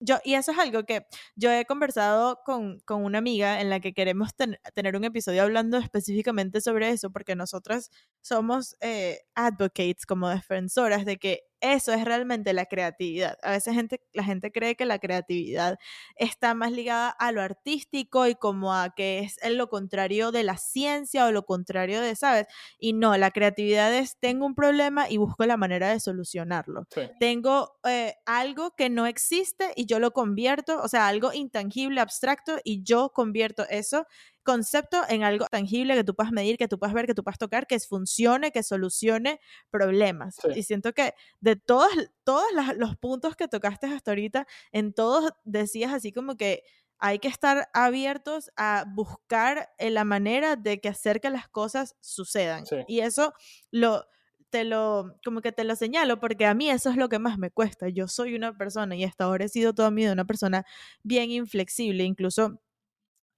[0.00, 3.80] yo, y eso es algo que yo he conversado con, con una amiga en la
[3.80, 4.30] que queremos
[4.74, 7.90] tener un episodio hablando específicamente sobre eso, porque nosotras
[8.28, 13.36] somos eh, advocates, como defensoras de que eso es realmente la creatividad.
[13.42, 15.78] A veces gente, la gente cree que la creatividad
[16.16, 20.56] está más ligada a lo artístico y como a que es lo contrario de la
[20.56, 22.46] ciencia o lo contrario de, ¿sabes?
[22.78, 26.86] Y no, la creatividad es, tengo un problema y busco la manera de solucionarlo.
[27.18, 32.58] Tengo eh, algo que no existe y yo lo convierto, o sea, algo intangible, abstracto,
[32.62, 34.06] y yo convierto eso
[34.48, 37.36] concepto en algo tangible que tú puedas medir, que tú puedas ver, que tú puedas
[37.36, 40.38] tocar, que funcione, que solucione problemas.
[40.54, 41.90] Y siento que de todos,
[42.24, 42.46] todos
[42.76, 46.62] los puntos que tocaste hasta ahorita, en todos decías así como que
[46.98, 51.94] hay que estar abiertos a buscar eh, la manera de que hacer que las cosas
[52.00, 52.64] sucedan.
[52.86, 53.34] Y eso
[53.70, 54.06] lo
[54.48, 57.36] te lo, como que te lo señalo, porque a mí eso es lo que más
[57.36, 57.90] me cuesta.
[57.90, 60.64] Yo soy una persona, y hasta ahora he sido toda mi vida una persona
[61.02, 62.58] bien inflexible, incluso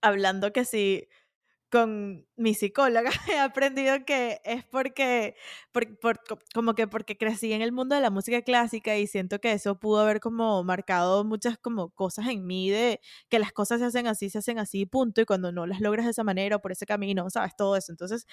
[0.02, 1.08] hablando que sí
[1.70, 5.36] con mi psicóloga he aprendido que es porque,
[6.52, 9.78] como que porque crecí en el mundo de la música clásica y siento que eso
[9.78, 14.08] pudo haber como marcado muchas como cosas en mí de que las cosas se hacen
[14.08, 16.72] así, se hacen así, punto, y cuando no las logras de esa manera o por
[16.72, 17.92] ese camino, sabes, todo eso.
[17.92, 18.26] Entonces,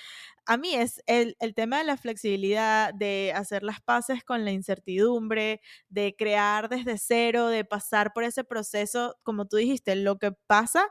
[0.46, 4.52] a mí es el, el tema de la flexibilidad, de hacer las paces con la
[4.52, 10.32] incertidumbre, de crear desde cero, de pasar por ese proceso, como tú dijiste, lo que
[10.32, 10.88] pasa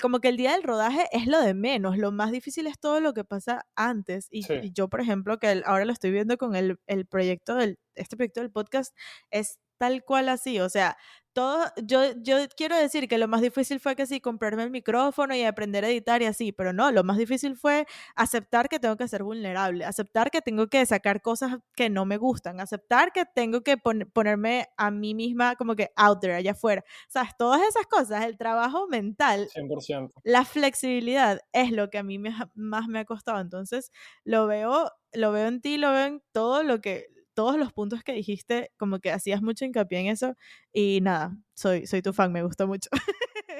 [0.00, 3.00] como que el día del rodaje es lo de menos, lo más difícil es todo
[3.00, 4.28] lo que pasa antes.
[4.30, 8.16] Y, yo, por ejemplo, que ahora lo estoy viendo con el, el proyecto del, este
[8.16, 8.94] proyecto del podcast,
[9.30, 10.96] es tal cual así, o sea,
[11.32, 15.36] todo, yo, yo quiero decir que lo más difícil fue que sí, comprarme el micrófono
[15.36, 18.96] y aprender a editar y así, pero no, lo más difícil fue aceptar que tengo
[18.96, 23.24] que ser vulnerable, aceptar que tengo que sacar cosas que no me gustan, aceptar que
[23.24, 26.84] tengo que ponerme a mí misma como que out there, allá afuera.
[27.08, 27.30] ¿Sabes?
[27.38, 30.10] Todas esas cosas, el trabajo mental, 100%.
[30.24, 33.40] la flexibilidad es lo que a mí más me ha costado.
[33.40, 33.92] Entonces,
[34.24, 37.06] lo veo, lo veo en ti, lo veo en todo lo que
[37.38, 40.34] todos los puntos que dijiste, como que hacías mucho hincapié en eso
[40.72, 42.90] y nada, soy, soy tu fan, me gustó mucho.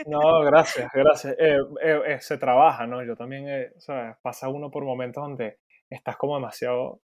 [0.07, 1.37] No, gracias, gracias.
[1.39, 3.05] Eh, eh, eh, se trabaja, ¿no?
[3.05, 4.17] Yo también, ¿sabes?
[4.21, 5.59] Pasa uno por momentos donde
[5.89, 7.01] estás como demasiado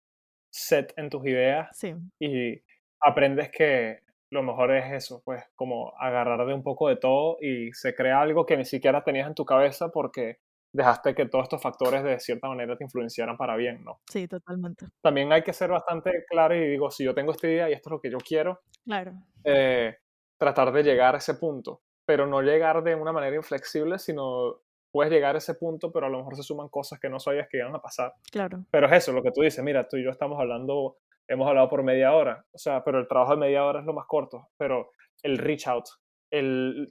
[0.50, 1.94] set en tus ideas sí.
[2.20, 2.60] y
[3.02, 4.00] aprendes que
[4.32, 8.20] lo mejor es eso, pues como agarrar de un poco de todo y se crea
[8.20, 10.40] algo que ni siquiera tenías en tu cabeza porque
[10.74, 14.02] dejaste que todos estos factores de cierta manera te influenciaran para bien, ¿no?
[14.10, 14.88] Sí, totalmente.
[15.02, 17.90] También hay que ser bastante claro y digo, si yo tengo esta idea y esto
[17.90, 19.14] es lo que yo quiero, claro.
[19.44, 19.96] Eh,
[20.38, 24.62] tratar de llegar a ese punto, pero no llegar de una manera inflexible, sino
[24.92, 27.48] puedes llegar a ese punto, pero a lo mejor se suman cosas que no sabías
[27.50, 28.14] que iban a pasar.
[28.32, 28.66] Claro.
[28.72, 30.98] Pero es eso, lo que tú dices, mira, tú y yo estamos hablando,
[31.28, 33.94] hemos hablado por media hora, o sea, pero el trabajo de media hora es lo
[33.94, 35.86] más corto, pero el reach out,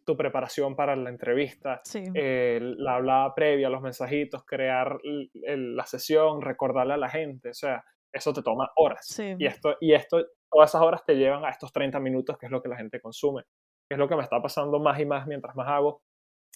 [0.05, 1.83] tu preparación para la entrevista,
[2.15, 8.33] la hablada previa, los mensajitos, crear la sesión, recordarle a la gente, o sea, eso
[8.33, 9.19] te toma horas.
[9.19, 12.53] Y, esto, y esto, todas esas horas te llevan a estos 30 minutos, que es
[12.53, 13.43] lo que la gente consume.
[13.89, 16.03] Que es lo que me está pasando más y más mientras más hago,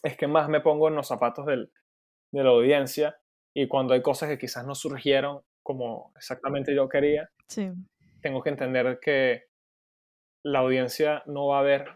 [0.02, 1.72] es que más me pongo en los zapatos del,
[2.32, 3.18] de la audiencia
[3.54, 7.30] y cuando hay cosas que quizás no surgieron como exactamente yo quería,
[8.20, 9.44] tengo que entender que
[10.44, 11.88] la audiencia no va a ver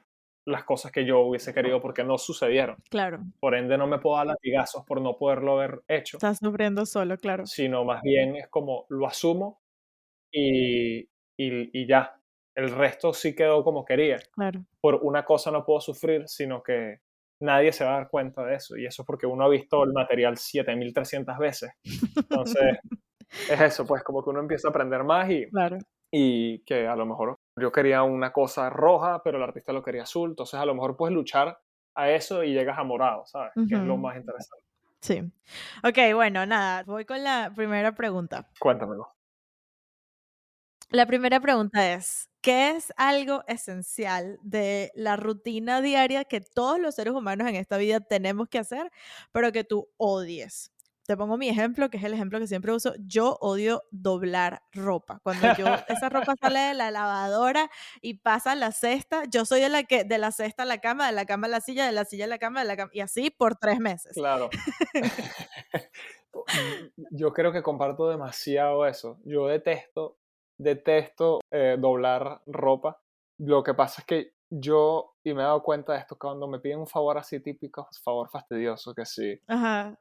[0.51, 2.77] las cosas que yo hubiese querido porque no sucedieron.
[2.91, 3.21] Claro.
[3.39, 6.17] Por ende, no me puedo dar latigazos por no poderlo haber hecho.
[6.19, 7.47] Estás sufriendo solo, claro.
[7.47, 9.61] Sino más bien es como lo asumo
[10.33, 12.17] y, y, ya.
[12.55, 14.19] El resto sí quedó como quería.
[14.33, 14.65] Claro.
[14.81, 16.99] Por una cosa no puedo sufrir, sino que
[17.41, 18.77] nadie se va a dar cuenta de eso.
[18.77, 21.71] Y eso es porque uno ha visto el material 7300 veces.
[22.17, 22.79] Entonces,
[23.51, 25.79] es eso, pues como que uno empieza a aprender más y, claro.
[26.11, 30.03] y que a lo mejor yo quería una cosa roja, pero el artista lo quería
[30.03, 31.61] azul, entonces a lo mejor puedes luchar
[31.95, 33.53] a eso y llegas a morado, ¿sabes?
[33.69, 34.65] Que es lo más interesante.
[35.01, 35.23] Sí.
[35.83, 38.49] Ok, bueno, nada, voy con la primera pregunta.
[38.59, 39.15] Cuéntamelo.
[40.91, 46.97] La primera pregunta es, ¿qué es algo esencial de la rutina diaria que todos los
[46.97, 48.91] seres humanos en esta vida tenemos que hacer,
[49.31, 50.73] pero que tú odies?
[51.11, 52.95] Te pongo mi ejemplo, que es el ejemplo que siempre uso.
[53.01, 55.19] Yo odio doblar ropa.
[55.25, 57.69] Cuando yo, esa ropa sale de la lavadora
[58.01, 60.79] y pasa a la cesta, yo soy de la que, de la cesta a la
[60.79, 62.77] cama, de la cama a la silla, de la silla a la cama, de la
[62.77, 64.13] cama, y así por tres meses.
[64.15, 64.51] Claro.
[67.11, 69.19] yo creo que comparto demasiado eso.
[69.25, 70.17] Yo detesto,
[70.59, 73.03] detesto eh, doblar ropa.
[73.37, 76.59] Lo que pasa es que yo, y me he dado cuenta de esto, cuando me
[76.61, 79.39] piden un favor así típico, favor fastidioso, que sí.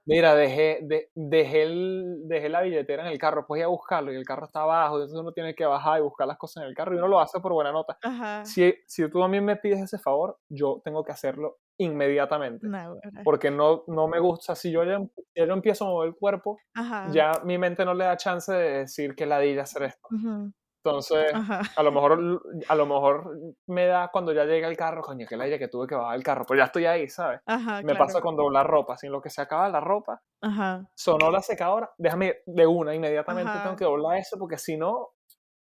[0.06, 4.12] Mira, dejé, de, dejé, el, dejé la billetera en el carro, pues ir a buscarlo
[4.12, 6.70] y el carro está abajo, entonces uno tiene que bajar y buscar las cosas en
[6.70, 7.98] el carro y uno lo hace por buena nota.
[8.44, 12.68] Si, si tú a mí me pides ese favor, yo tengo que hacerlo inmediatamente.
[12.68, 13.00] No.
[13.24, 15.00] Porque no, no me gusta, si yo ya,
[15.36, 17.10] ya yo empiezo a mover el cuerpo, Ajá.
[17.14, 20.10] ya mi mente no le da chance de decir que ladilla hacer esto.
[20.12, 20.52] Ujú,
[20.84, 21.62] Entonces, Ajá.
[21.76, 25.36] a lo mejor a lo mejor me da cuando ya llega el carro, coño, que
[25.36, 27.42] ladilla que tuve que bajar el carro, pero ya estoy ahí, ¿sabes?
[27.46, 28.00] Ajá, Me claro.
[28.06, 30.86] pasa con doblar ropa, sin lo que se acaba la ropa, Ajá.
[30.96, 35.10] sonó la secadora, déjame de una, inmediatamente tengo que doblar eso, porque si no,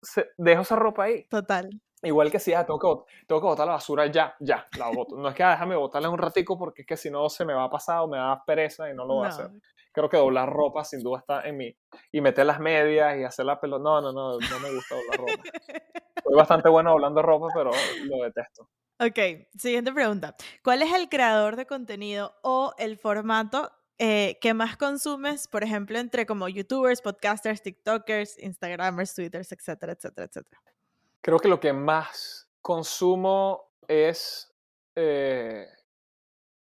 [0.01, 1.25] se- dejo esa ropa ahí.
[1.29, 1.69] Total.
[2.01, 5.15] Igual que si ah, tengo, que, tengo que botar la basura ya, ya, la boto.
[5.15, 7.53] No es que ah, déjame botarla un ratico porque es que si no se me
[7.53, 9.51] va a pasar o me da pereza y no lo voy a hacer.
[9.93, 11.77] Creo que doblar ropa sin duda está en mí.
[12.11, 13.83] Y meter las medias y hacer la pelota.
[13.83, 15.43] No, no, no, no me gusta doblar ropa.
[16.23, 17.71] Soy bastante bueno doblando ropa, pero
[18.05, 18.67] lo detesto.
[18.99, 20.35] Ok, siguiente pregunta.
[20.63, 25.99] ¿Cuál es el creador de contenido o el formato eh, que más consumes, por ejemplo,
[25.99, 30.61] entre como youtubers, podcasters, tiktokers, instagramers, twitters, etcétera, etcétera, etcétera?
[31.21, 34.53] Creo que lo que más consumo es,
[34.95, 35.67] eh,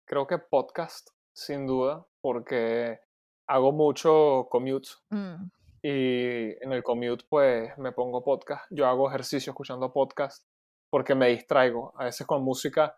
[0.04, 3.00] creo que podcast, sin duda, porque
[3.48, 5.50] hago mucho commute Mm,
[5.82, 8.66] y en el commute pues me pongo podcast.
[8.70, 10.46] Yo hago ejercicio escuchando podcast
[10.90, 11.92] porque me distraigo.
[11.96, 12.96] A veces con música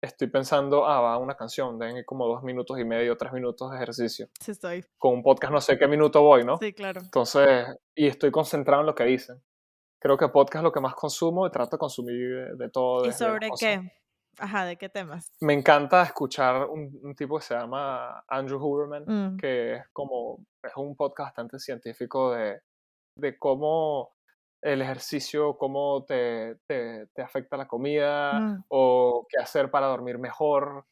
[0.00, 3.76] estoy pensando, ah, va una canción, den como dos minutos y medio, tres minutos de
[3.76, 4.28] ejercicio.
[4.40, 4.84] sí, estoy.
[4.98, 6.58] Con un podcast no sé qué minuto voy, ¿no?
[6.58, 7.00] Sí, claro.
[7.00, 9.40] Entonces, y estoy concentrado en lo que dicen.
[10.00, 13.06] Creo que podcast es lo que más consumo y trato de consumir de, de todo.
[13.06, 13.60] ¿Y sobre cosas.
[13.60, 14.01] qué?
[14.38, 15.30] Ajá, ¿de qué temas?
[15.40, 20.44] Me encanta escuchar un, un tipo que se llama Andrew Huberman, Mm, que es como,
[20.62, 22.60] es un podcast bastante científico de,
[23.16, 24.14] de cómo
[24.62, 30.18] el ejercicio, cómo te, te, te afecta la comida mm, o qué hacer para dormir
[30.18, 30.86] mejor,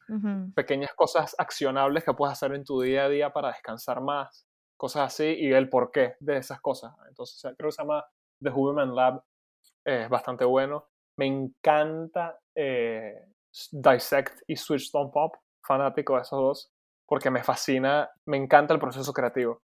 [0.55, 4.45] pequeñas cosas accionables que puedes hacer en tu día a día para descansar más,
[4.77, 6.93] cosas así, y el porqué de esas cosas.
[7.07, 8.03] Entonces, creo que se llama
[8.43, 9.23] The Huberman Lab,
[9.85, 10.87] es bastante bueno.
[11.17, 13.25] Me encanta eh,
[13.71, 16.71] Dissect y Switch Stone Pop, fanático de esos dos,
[17.05, 19.61] porque me fascina, me encanta el proceso creativo.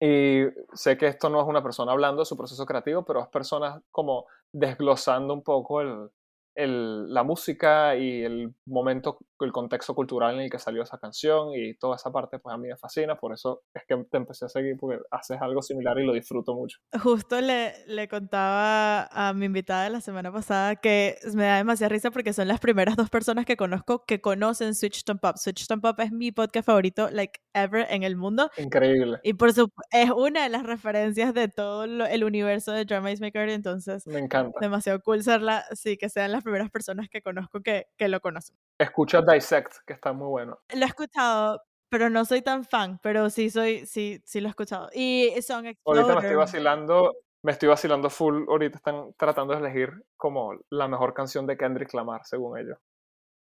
[0.00, 3.28] Y sé que esto no es una persona hablando de su proceso creativo, pero es
[3.28, 6.10] personas como desglosando un poco el,
[6.54, 11.48] el- la música y el momento, el contexto cultural en el que salió esa canción
[11.54, 14.44] y toda esa parte, pues a mí me fascina, por eso es que te empecé
[14.44, 16.78] a seguir porque haces algo similar y lo disfruto mucho.
[17.02, 21.88] Justo le, le contaba a mi invitada de la semana pasada que me da demasiada
[21.90, 25.36] risa porque son las primeras dos personas que conozco que conocen Switch Tom Pop.
[25.36, 28.50] Switch Tom Pop es mi podcast favorito, like, ever en el mundo.
[28.58, 32.84] Increíble, Y por supuesto, es una de las referencias de todo lo- el universo de
[32.84, 34.58] Drama is Maker, entonces me encanta.
[34.60, 38.56] demasiado cool serla, sí, que sean las primeras personas que conozco que, que lo conocen.
[38.78, 40.58] Escucha Dissect, que está muy bueno.
[40.74, 44.50] Lo he escuchado, pero no soy tan fan, pero sí soy, sí, sí lo he
[44.50, 44.88] escuchado.
[44.94, 47.14] Y Song Ahorita me estoy vacilando,
[47.44, 51.92] me estoy vacilando full, ahorita están tratando de elegir como la mejor canción de Kendrick
[51.94, 52.78] Lamar, según ellos.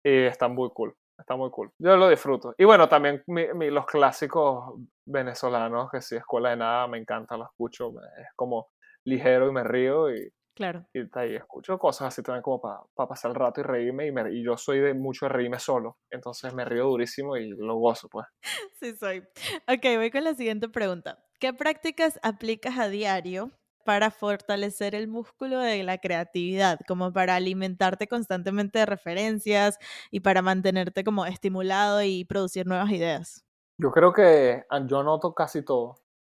[0.03, 1.71] Y está muy cool, está muy cool.
[1.79, 2.53] Yo lo disfruto.
[2.57, 4.75] Y bueno, también mi- mi- los clásicos
[5.05, 8.67] venezolanos, que sí, Escuela de Nada, me encanta, lo escucho, es como
[9.05, 10.87] ligero y me río y, Claro.
[10.93, 14.11] y está ahí escucho cosas así también como para pasar el rato y reírme y,
[14.11, 17.75] me- y yo soy de mucho de reírme solo, entonces me río durísimo y lo
[17.75, 18.25] gozo, pues.
[18.79, 19.19] Sí, soy.
[19.67, 21.23] Ok, voy con la siguiente pregunta.
[21.39, 23.51] ¿Qué prácticas aplicas a diario
[23.83, 29.77] para fortalecer el músculo de la creatividad, como para alimentarte constantemente de referencias
[30.11, 33.43] y para mantenerte como estimulado y producir nuevas ideas?
[33.77, 35.95] Yo creo que ah, yo anoto casi todo.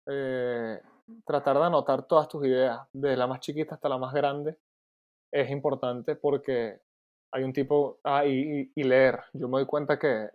[0.07, 0.79] Eh,
[1.25, 4.57] tratar de anotar todas tus ideas, de la más chiquita hasta la más grande,
[5.31, 6.81] es importante porque
[7.31, 9.19] hay un tipo, ah, y, leer.
[9.33, 10.29] Yo me doy cuenta que,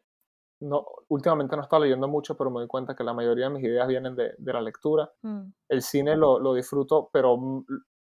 [0.60, 3.54] no, últimamente no he estado leyendo mucho, pero me doy cuenta que la mayoría de
[3.54, 5.10] mis ideas vienen de, de la lectura.
[5.22, 7.38] Mm, El cine lo, lo disfruto, pero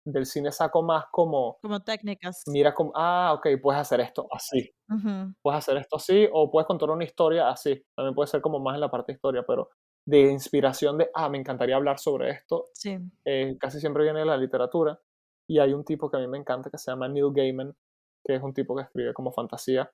[0.05, 2.43] del cine saco más como, Como técnicas.
[2.47, 6.67] mira como, ah, ok, puedes hacer esto así Ujú, puedes hacer esto así o puedes
[6.67, 7.83] contar una historia así.
[7.95, 9.69] También puede ser como más en la parte de historia, pero
[10.11, 12.97] de inspiración de, ah, me encantaría hablar sobre esto, Sí.
[13.25, 14.99] eh, casi siempre viene de la literatura.
[15.47, 17.75] Y hay un tipo que a mí me encanta que se llama Neil Gaiman,
[18.23, 19.91] que es un tipo que escribe como fantasía.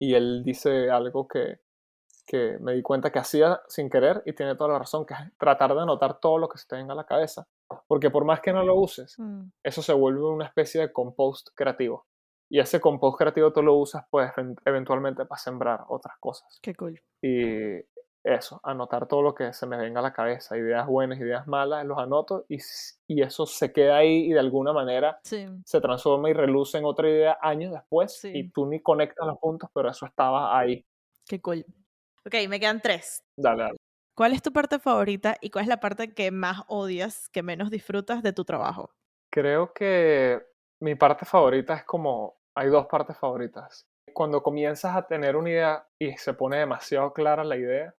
[0.00, 1.60] Y él dice algo que,
[2.26, 5.20] que me di cuenta que hacía sin querer y tiene toda la razón, que es
[5.38, 7.46] tratar de anotar todo lo que se te venga a la cabeza.
[7.86, 11.48] Porque por más que no lo uses, Mm, eso se vuelve una especie de compost
[11.54, 12.06] creativo.
[12.50, 16.58] Y ese compost creativo tú lo usas pues even- eventualmente para sembrar otras cosas.
[16.62, 16.98] Qué cool.
[17.22, 17.76] Y
[18.34, 21.84] eso, anotar todo lo que se me venga a la cabeza, ideas buenas, ideas malas,
[21.86, 22.58] los anoto y,
[23.06, 25.46] y eso se queda ahí y de alguna manera Sí.
[25.64, 28.30] se transforma y reluce en otra idea años después Sí.
[28.34, 30.84] y tú ni conectas los puntos, pero eso estaba ahí.
[31.26, 31.64] Qué cool.
[32.26, 33.24] Ok, me quedan tres.
[33.36, 33.76] Dale, dale.
[34.14, 37.70] ¿Cuál es tu parte favorita y cuál es la parte que más odias, que menos
[37.70, 38.90] disfrutas de tu trabajo?
[39.30, 40.42] Creo que
[40.80, 43.86] mi parte favorita es como, hay dos partes favoritas.
[44.14, 47.94] cuando comienzas a tener una idea y se pone demasiado clara la idea,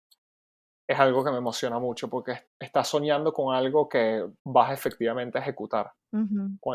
[0.89, 5.43] es algo que me emociona mucho porque estás soñando con algo que vas efectivamente a
[5.43, 5.93] ejecutar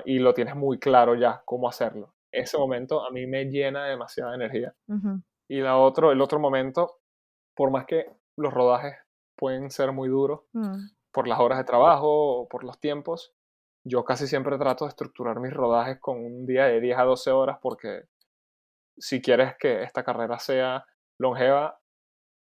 [0.05, 2.13] y lo tienes muy claro ya cómo hacerlo.
[2.31, 4.75] Ese momento a mí me llena de demasiada energía.
[5.49, 6.99] Y la otro, el otro momento,
[7.55, 8.07] por más que
[8.37, 8.95] los rodajes
[9.35, 10.85] pueden ser muy duros mm.
[11.11, 13.33] por las horas de trabajo o por los tiempos,
[13.83, 17.31] yo casi siempre trato de estructurar mis rodajes con un día de 10 a 12
[17.31, 18.03] horas porque
[18.97, 20.85] si quieres que esta carrera sea
[21.19, 21.79] longeva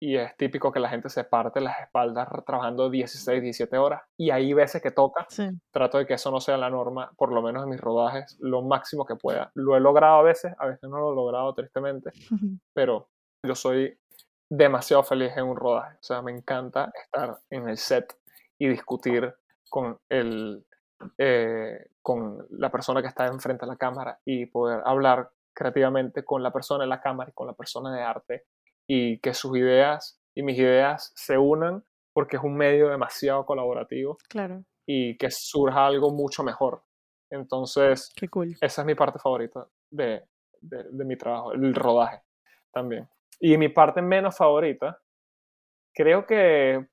[0.01, 4.31] y es típico que la gente se parte las espaldas trabajando 16, 17 horas y
[4.31, 5.27] hay veces que toca,
[5.69, 8.63] trato de que eso no sea la norma, por lo menos en mis rodajes, lo
[8.63, 9.51] máximo que pueda.
[9.53, 12.09] Lo he logrado a veces, a veces no lo he logrado tristemente,
[12.73, 13.09] pero
[13.45, 13.95] yo soy
[14.49, 18.17] demasiado feliz en un rodaje, o sea, me encanta estar en el set
[18.57, 19.31] y discutir
[19.69, 20.65] con el,
[21.19, 26.41] eh, con la persona que está enfrente de la cámara y poder hablar creativamente con
[26.41, 28.45] la persona en la cámara y con la persona de arte
[28.93, 31.81] y que sus ideas y mis ideas se unan
[32.11, 34.17] porque es un medio demasiado colaborativo.
[34.27, 34.65] Claro.
[34.85, 36.83] Y que surja algo mucho mejor.
[37.29, 38.57] Entonces, Qué cool.
[38.59, 40.25] esa es mi parte favorita de,
[40.59, 42.21] de, mi trabajo, el rodaje
[42.73, 43.07] también.
[43.39, 44.99] Y mi parte menos favorita,
[45.93, 46.85] creo que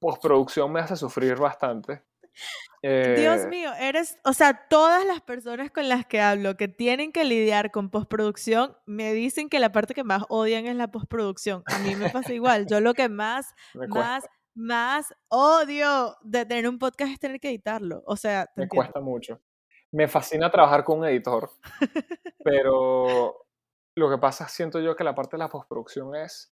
[0.00, 2.04] postproducción me hace sufrir bastante.
[2.82, 7.12] Dios eh, mío, eres, o sea, todas las personas con las que hablo que tienen
[7.12, 11.62] que lidiar con postproducción me dicen que la parte que más odian es la postproducción.
[11.66, 12.66] A mí me pasa igual.
[12.66, 13.54] Yo lo que más,
[13.88, 18.02] más, más odio de tener un podcast es tener que editarlo.
[18.06, 19.40] O sea, me cuesta mucho.
[19.90, 21.50] Me fascina trabajar con un editor,
[22.44, 23.46] pero
[23.96, 26.54] lo que pasa siento yo que la parte de la postproducción es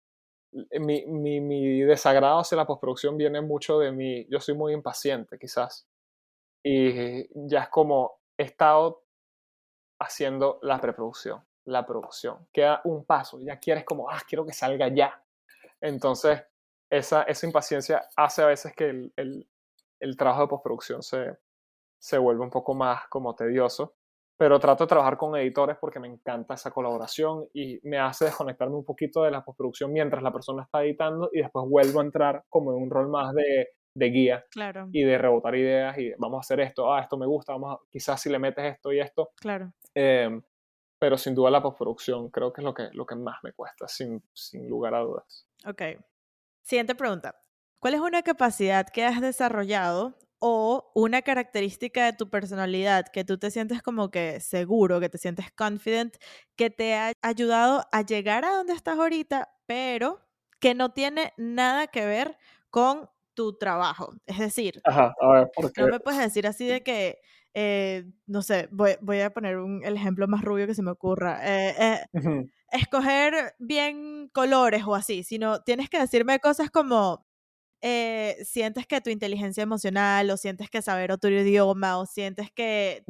[0.80, 4.26] mi, mi, mi desagrado hacia la postproducción viene mucho de mí.
[4.28, 5.88] Yo soy muy impaciente, quizás
[6.62, 9.04] y ya es como he estado
[10.00, 12.48] haciendo la preproducción, la producción.
[12.52, 15.22] Queda un paso, ya quieres como, ah, quiero que salga ya.
[15.80, 16.42] Entonces,
[16.90, 19.48] esa, esa impaciencia hace a veces que el,
[20.00, 21.38] el, trabajo de postproducción se,
[21.98, 23.94] se vuelve un poco más como tedioso,
[24.36, 28.76] pero trato de trabajar con editores porque me encanta esa colaboración y me hace desconectarme
[28.76, 32.44] un poquito de la postproducción mientras la persona está editando y después vuelvo a entrar
[32.48, 34.88] como en un rol más de de guía claro.
[34.92, 37.78] y de rebotar ideas y vamos a hacer esto, ah, esto me gusta, vamos a,
[37.90, 39.30] quizás si le metes esto y esto.
[39.36, 39.72] Claro.
[39.94, 40.42] Em,
[40.98, 43.88] pero sin duda la postproducción creo que es lo que, lo que más me cuesta,
[43.88, 45.46] sin, sin lugar a dudas.
[45.66, 45.82] Ok.
[46.62, 47.40] Siguiente pregunta.
[47.78, 53.38] ¿Cuál es una capacidad que has desarrollado o una característica de tu personalidad que tú
[53.38, 56.16] te sientes como que seguro, que te sientes confident,
[56.56, 60.20] que te ha ayudado a llegar a donde estás ahorita, pero
[60.58, 62.38] que no tiene nada que ver
[62.70, 63.08] con
[63.40, 64.12] tu trabajo.
[64.26, 64.82] Es decir,
[65.78, 67.18] no me puedes decir así de que,
[67.54, 70.90] eh, no sé, voy, voy, a poner un, el ejemplo más rubio que se me
[70.90, 71.40] ocurra.
[71.42, 77.26] Eh, eh, escoger bien colores o así, sino tienes que decirme cosas como,
[78.44, 83.02] sientes que tu inteligencia emocional o sientes que saber otro idioma o sientes que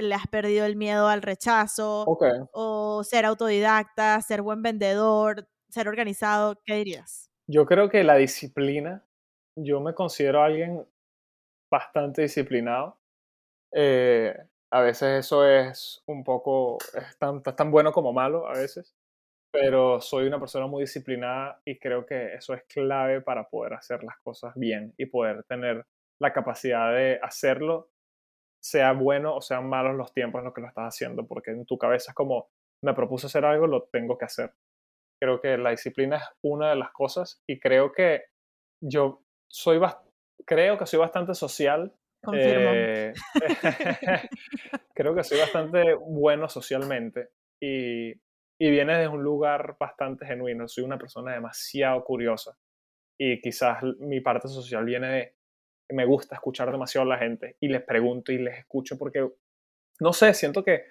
[0.00, 2.04] le has perdido el miedo al rechazo
[2.52, 7.30] o ser autodidacta, ser buen vendedor, ser organizado, ¿qué dirías?
[7.46, 9.05] Yo creo que la disciplina
[9.56, 10.86] yo me considero alguien
[11.70, 12.98] bastante disciplinado.
[13.72, 14.36] Eh,
[14.70, 18.94] a veces eso es un poco, es tan, tan bueno como malo a veces,
[19.50, 24.04] pero soy una persona muy disciplinada y creo que eso es clave para poder hacer
[24.04, 25.86] las cosas bien y poder tener
[26.20, 27.90] la capacidad de hacerlo,
[28.62, 31.66] sea bueno o sean malos los tiempos en los que lo estás haciendo, porque en
[31.66, 32.50] tu cabeza es como,
[32.82, 34.54] me propuse hacer algo, lo tengo que hacer.
[35.20, 38.24] Creo que la disciplina es una de las cosas y creo que
[38.82, 39.80] yo soy
[40.44, 41.92] creo que soy bastante social.
[42.22, 42.70] Confirmo.
[42.72, 43.12] Eh,
[44.94, 47.28] creo que soy bastante bueno socialmente
[47.60, 50.66] y, y viene de un lugar bastante genuino.
[50.66, 52.56] Soy una persona demasiado curiosa
[53.18, 55.34] y quizás mi parte social viene de
[55.88, 59.28] que me gusta escuchar demasiado a la gente y les pregunto y les escucho porque,
[60.00, 60.84] no sé, siento que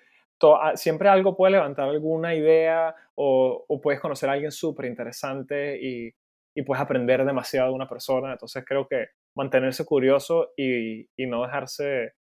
[0.75, 6.13] siempre algo puede levantar alguna idea o, o puedes conocer a alguien súper interesante y,
[6.55, 8.31] y puedes aprender demasiado de una persona.
[8.31, 12.13] Entonces creo que mantenerse curioso y, no dejarse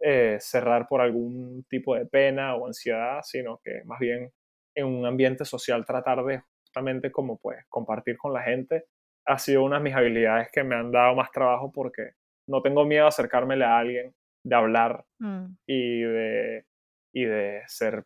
[0.00, 4.32] eh, cerrar por algún tipo de pena o ansiedad, sino que más bien
[4.74, 8.84] en un ambiente social tratar de justamente como pues compartir con la gente
[9.26, 12.12] ha sido una de mis habilidades que me han dado más trabajo porque
[12.48, 14.14] no tengo miedo a acercármele a alguien,
[14.44, 15.46] de hablar mm.
[15.66, 16.64] y, de,
[17.12, 18.04] y de ser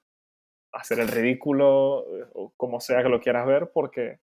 [0.73, 4.20] hacer el ridículo o como sea que lo quieras ver porque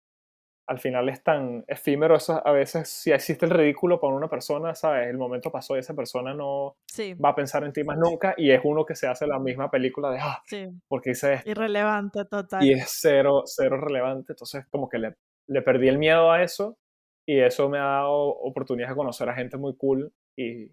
[0.67, 4.75] al final es tan efímero, eso a veces si existe el ridículo para una persona,
[4.75, 5.07] ¿sabes?
[5.07, 6.75] El momento pasó y esa persona no
[7.23, 9.71] va a pensar en ti más nunca y es uno que se hace la misma
[9.71, 10.67] película de, ah, sí.
[10.87, 11.49] porque hice esto.
[11.49, 12.63] Irrelevante total.
[12.63, 15.15] Y es cero, cero relevante, entonces como que le,
[15.47, 16.77] le perdí el miedo a eso
[17.25, 20.71] y eso me ha dado oportunidad de conocer a gente muy cool y,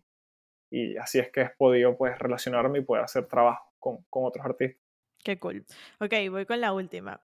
[0.71, 4.45] y así es que he podido pues relacionarme y poder hacer trabajo con, con otros
[4.45, 4.83] artistas.
[5.23, 5.65] Qué cool.
[6.01, 7.23] Ok, voy con la última.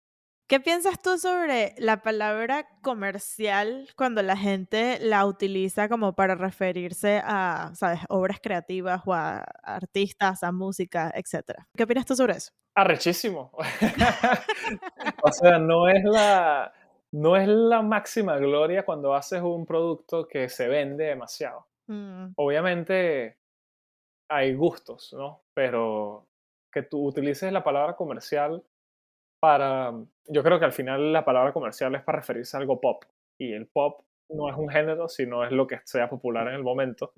[0.48, 7.22] ¿Qué piensas tú sobre la palabra comercial cuando la gente la utiliza como para referirse
[7.22, 11.68] a, sabes, obras creativas o a artistas, a música, etcétera?
[11.76, 12.54] ¿Qué opinas tú sobre eso?
[12.76, 13.52] Arrechísimo.
[15.22, 16.72] o sea, no es la
[17.12, 21.68] no es la máxima gloria cuando haces un producto que se vende demasiado.
[21.88, 22.28] Mm.
[22.38, 23.38] Obviamente
[24.30, 25.42] hay gustos, ¿no?
[25.54, 26.26] Pero
[26.72, 28.64] que tú utilices la palabra comercial
[29.40, 29.94] para,
[30.28, 33.04] yo creo que al final la palabra comercial es para referirse a algo pop
[33.38, 36.64] y el pop no es un género, sino es lo que sea popular en el
[36.64, 37.14] momento.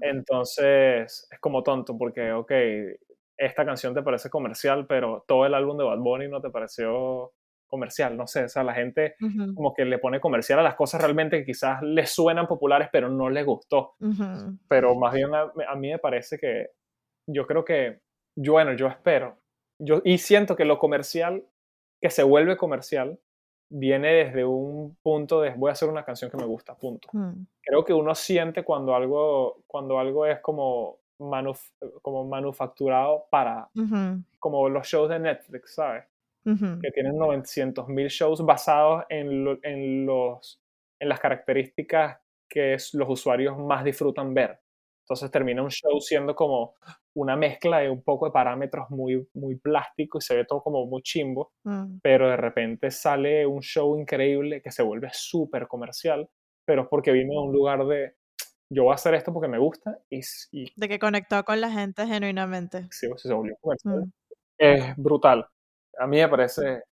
[0.00, 2.52] Entonces es como tonto porque, ok,
[3.36, 7.32] esta canción te parece comercial, pero todo el álbum de Bad Bunny no te pareció
[7.68, 9.14] comercial, no sé, o sea, la gente
[9.54, 13.08] como que le pone comercial a las cosas realmente que quizás les suenan populares, pero
[13.08, 13.94] no les gustó.
[14.66, 16.70] Pero más bien a, a, mí me parece que
[17.28, 18.00] yo creo que,
[18.34, 19.40] yo, bueno, yo espero
[19.80, 21.42] yo, y siento que lo comercial,
[22.00, 23.18] que se vuelve comercial,
[23.68, 27.08] viene desde un punto de voy a hacer una canción que me gusta, punto.
[27.12, 27.44] Mm.
[27.62, 30.98] Creo que uno siente cuando algo, cuando algo es como,
[32.02, 33.68] como manufacturado para,
[34.38, 36.04] como los shows de Netflix, ¿sabes?
[36.42, 40.60] Que tienen 900 mil shows basados en, en, los,
[40.98, 44.58] en las características que los usuarios más disfrutan ver.
[45.10, 46.76] Entonces termina un show siendo como
[47.16, 50.86] una mezcla de un poco de parámetros muy, muy plástico y se ve todo como
[50.86, 51.98] muy chimbo, mm.
[52.00, 56.30] pero de repente sale un show increíble que se vuelve súper comercial,
[56.64, 58.14] pero es porque vino de un lugar de
[58.72, 60.20] yo voy a hacer esto porque me gusta y...
[60.76, 62.86] de que conectó con la gente genuinamente.
[62.92, 64.02] Sí, se volvió comercial.
[64.02, 64.12] Mm.
[64.58, 65.44] Es brutal.
[65.98, 66.84] A mí me parece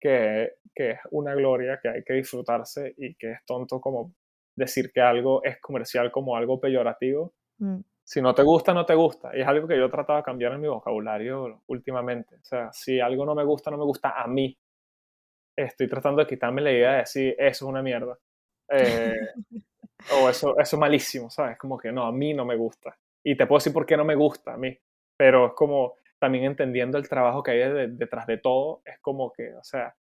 [0.00, 4.14] que, que es una gloria, que hay que disfrutarse y que es tonto como
[4.54, 7.34] decir que algo es comercial como algo peyorativo.
[7.58, 9.36] Mm si no te gusta, no te gusta.
[9.36, 12.36] Y es algo que yo he tratado de cambiar en mi vocabulario últimamente.
[12.36, 14.56] O sea, si algo no me gusta, no me gusta a mí.
[15.56, 18.18] Estoy tratando de quitarme la idea de decir, eso es una mierda.
[18.68, 19.18] Eh,
[20.20, 21.56] o eso, eso es malísimo, ¿sabes?
[21.56, 22.96] Como que no, a mí no me gusta.
[23.24, 24.76] Y te puedo decir por qué no me gusta a mí.
[25.16, 29.54] Pero es como también entendiendo el trabajo que hay detrás de todo, es como que,
[29.54, 29.94] o sea,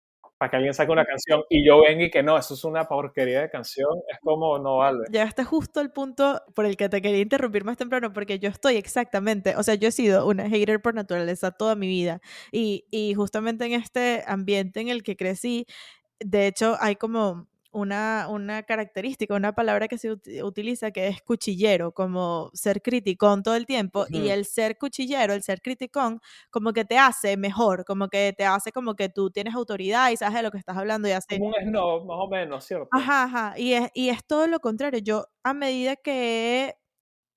[0.43, 2.88] para que alguien saque una canción y yo venga y que no, eso es una
[2.88, 5.05] porquería de canción, es como no vale.
[5.09, 8.74] Llegaste justo al punto por el que te quería interrumpir más temprano, porque yo estoy
[8.74, 12.20] exactamente, o sea, yo he sido una hater por naturaleza toda mi vida
[12.51, 15.64] y, y justamente en este ambiente en el que crecí,
[16.18, 20.11] de hecho hay como una, una característica, una palabra que se
[20.43, 24.07] utiliza que es cuchillero, como ser criticón todo el tiempo.
[24.11, 26.20] Y el ser cuchillero, el ser criticón,
[26.51, 30.16] como que te hace mejor, como que te hace como que tú tienes autoridad y
[30.16, 31.39] sabes de lo que estás hablando y hace...
[31.39, 32.89] Como un snob, más o menos, ¿cierto?
[32.93, 33.55] Ajá, ajá.
[33.59, 35.01] Y es, y es todo lo contrario.
[35.01, 36.77] Yo, a medida que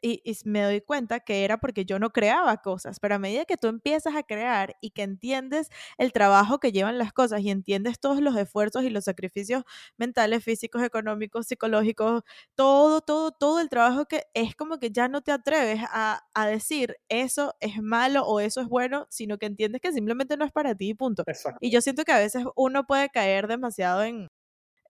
[0.05, 3.57] y, me doy cuenta que era porque yo no creaba cosas, pero a medida que
[3.57, 7.99] tú empiezas a crear y que entiendes el trabajo que llevan las cosas y entiendes
[7.99, 9.63] todos los esfuerzos y los sacrificios
[9.97, 12.21] mentales, físicos, económicos, psicológicos,
[12.53, 16.47] todo, todo, todo el trabajo que es como que ya no te atreves a, a
[16.47, 20.51] decir eso es malo o eso es bueno, sino que entiendes que simplemente no es
[20.51, 21.23] para ti, punto.
[21.61, 24.27] Y yo siento que a veces uno puede caer demasiado en...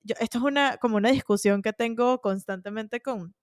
[0.04, 3.34] Yo, esto es una, como una discusión que tengo constantemente con,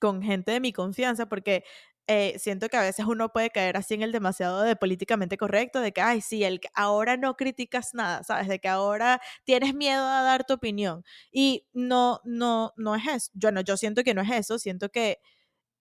[0.00, 1.64] con gente de mi confianza, porque
[2.06, 5.80] eh, siento que a veces uno puede caer así en el demasiado de políticamente correcto,
[5.80, 8.48] de que, ay, sí, el, ahora no criticas nada, ¿sabes?
[8.48, 11.04] De que ahora tienes miedo a dar tu opinión.
[11.32, 13.30] Y no, no, no es eso.
[13.34, 15.18] Yo no, yo siento que no es eso, siento que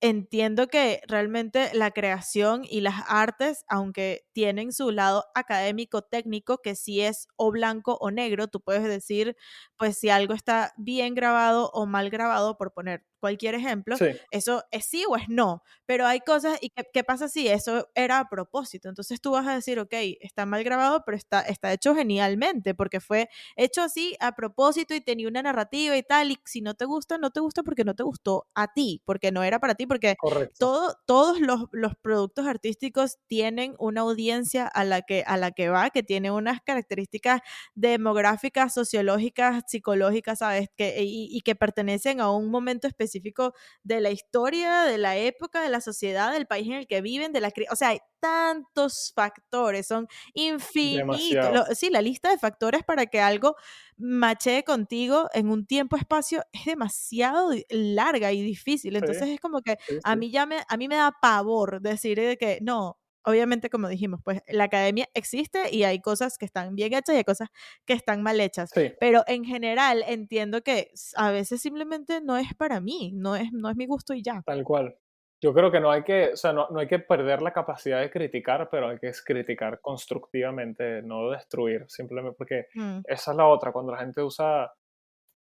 [0.02, 6.76] entiendo que realmente la creación y las artes, aunque tienen su lado académico, técnico, que
[6.76, 9.36] si es o blanco o negro, tú puedes decir,
[9.78, 13.96] pues si algo está bien grabado o mal grabado, por poner cualquier ejemplo,
[14.32, 18.20] eso es sí o es no, pero hay cosas, ¿y qué, pasa si eso era
[18.20, 18.90] a propósito?
[18.90, 23.00] Entonces tú vas a decir, ok, está mal grabado, pero está, está hecho genialmente, porque
[23.00, 26.86] fue hecho así a propósito y tenía una narrativa y tal, y si no te
[26.86, 29.86] gusta, no te gusta porque no te gustó a ti, porque no era para ti,
[29.86, 30.16] porque
[30.58, 35.70] todo, todos los, los, productos artísticos tienen una audiencia a la, que, a la que
[35.70, 37.42] va, que tiene unas características
[37.76, 40.70] demográficas, sociológicas, psicológicas, ¿sabes?
[40.78, 43.54] Que, y, y que pertenecen a un momento específico específico
[43.84, 47.34] de la historia, de la época, de la sociedad, del país en el que viven,
[47.34, 47.52] de la...
[47.72, 51.78] O sea, hay tantos factores, son infinitos.
[51.78, 53.56] sí, la lista de factores para que algo
[53.98, 58.96] machee contigo en un tiempo-espacio es demasiado larga y difícil.
[58.96, 62.38] Entonces es como que a mí ya me, a mí me da pavor decir de
[62.38, 66.94] que no, obviamente, como dijimos, pues la academia existe y hay cosas que están bien
[66.94, 67.50] hechas y hay cosas
[67.86, 68.72] que están mal hechas.
[69.00, 73.70] Pero en general entiendo que a veces simplemente no es para mí, no es, no
[73.70, 74.42] es mi gusto y ya.
[74.46, 74.96] Tal cual.
[75.42, 78.02] Yo creo que no hay que, o sea, no, no hay que perder la capacidad
[78.02, 83.00] de criticar, pero hay que criticar constructivamente, no destruir, simplemente porque mm.
[83.06, 84.70] esa es la otra, cuando la gente usa,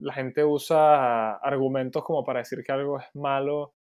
[0.01, 3.77] la gente usa argumentos como para decir que algo es malo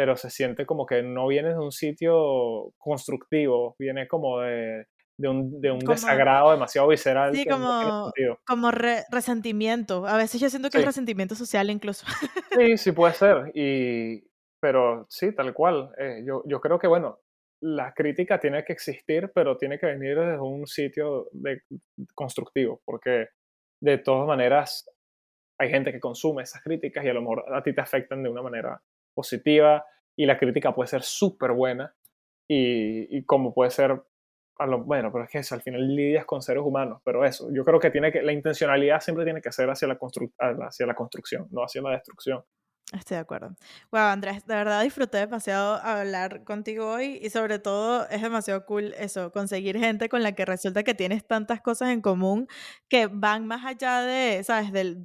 [0.00, 4.86] pero se siente como que no viene de un sitio constructivo, viene como de,
[5.18, 7.34] de un, de un desagrado demasiado visceral.
[7.34, 8.10] Sí, como,
[8.46, 10.06] como resentimiento.
[10.06, 12.06] A veces yo siento que es resentimiento social incluso.
[12.58, 13.52] Sí, sí puede ser.
[13.52, 14.24] Y,
[14.58, 15.90] pero sí, tal cual.
[15.98, 17.20] Eh, yo, yo creo que, bueno,
[17.60, 21.60] la crítica tiene que existir, pero tiene que venir desde un sitio de,
[22.14, 23.28] constructivo, porque
[23.82, 24.90] de todas maneras
[25.58, 28.30] hay gente que consume esas críticas y a lo mejor a ti te afectan de
[28.30, 28.80] una manera
[29.14, 29.84] positiva
[30.16, 31.94] y la crítica puede ser súper buena
[32.48, 34.02] y, como puede ser,
[34.84, 37.90] bueno, pero es que al final lidias con seres humanos, pero eso, yo creo que,
[37.90, 39.98] tiene que la intencionalidad siempre tiene que ser hacia la,
[40.66, 42.42] hacia la construcción, no hacia la destrucción.
[42.92, 43.54] Estoy de acuerdo.
[43.92, 48.94] Wow, Andrés, de verdad disfruté demasiado hablar contigo hoy y sobre todo es demasiado cool
[48.98, 52.48] eso, conseguir gente con la que resulta que tienes tantas cosas en común
[52.88, 54.72] que van más allá de, ¿sabes?
[54.72, 54.96] De,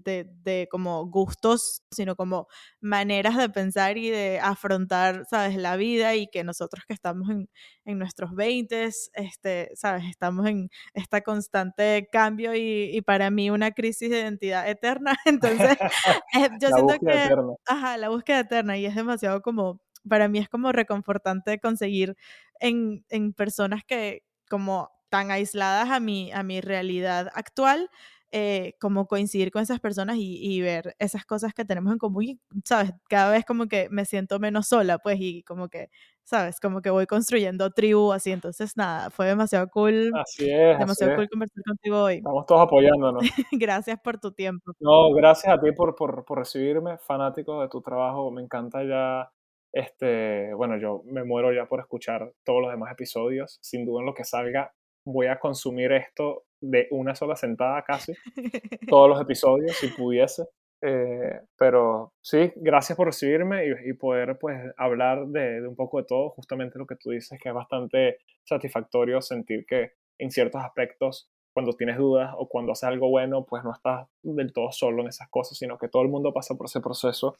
[0.43, 2.47] de, como gustos, sino como
[2.81, 5.55] maneras de pensar y de afrontar, ¿sabes?
[5.55, 7.49] La vida y que nosotros que estamos en,
[7.85, 10.05] en nuestros 20, este, ¿sabes?
[10.09, 15.15] Estamos en esta constante cambio y, y para mí una crisis de identidad eterna.
[15.25, 15.77] Entonces,
[16.33, 17.29] eh, yo siento que...
[17.65, 22.17] Ajá, la búsqueda eterna y es demasiado como, para mí es como reconfortante conseguir
[22.59, 27.89] en, en personas que como tan aisladas a mi, a mi realidad actual,
[28.31, 32.23] eh, como coincidir con esas personas y, y, ver esas cosas que tenemos en común
[32.23, 32.91] y, ¿sabes?
[33.07, 35.89] Cada vez como que me siento menos sola, pues, y como que,
[36.25, 36.59] ¿sabes?
[36.59, 40.11] Como que voy construyendo tribu así, entonces nada, fue demasiado cool.
[40.15, 40.77] Así es.
[40.77, 42.15] Demasiado cool conversar contigo hoy.
[42.15, 43.23] Estamos todos apoyándonos.
[43.53, 44.73] gracias por tu tiempo.
[44.79, 49.31] No, gracias a ti por, por, por recibirme, fanático de tu trabajo, me encanta ya
[49.75, 53.59] este, bueno, yo me muero ya por escuchar todos los demás episodios.
[53.61, 54.73] Sin duda en lo que salga,
[55.05, 58.13] voy a consumir esto de una sola sentada casi,
[58.89, 60.45] todos los episodios, si pudiese.
[60.87, 66.05] Eh, pero sí, gracias por recibirme y, poder pues hablar de, de, un poco de
[66.05, 71.29] todo, justamente lo que tú dices, que es bastante satisfactorio sentir que en ciertos aspectos
[71.55, 75.07] cuando tienes dudas o cuando haces algo bueno, pues no estás del todo solo en
[75.07, 77.33] esas cosas, sino que todo el mundo pasa por ese proceso.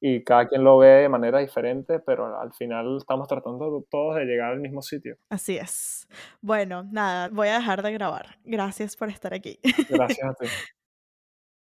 [0.00, 4.24] Y cada quien lo ve de manera diferente, pero al final estamos tratando todos de
[4.24, 5.16] llegar al mismo sitio.
[5.30, 6.08] Así es.
[6.40, 8.36] Bueno, nada, voy a dejar de grabar.
[8.44, 9.60] Gracias por estar aquí.
[9.88, 10.46] Gracias a ti.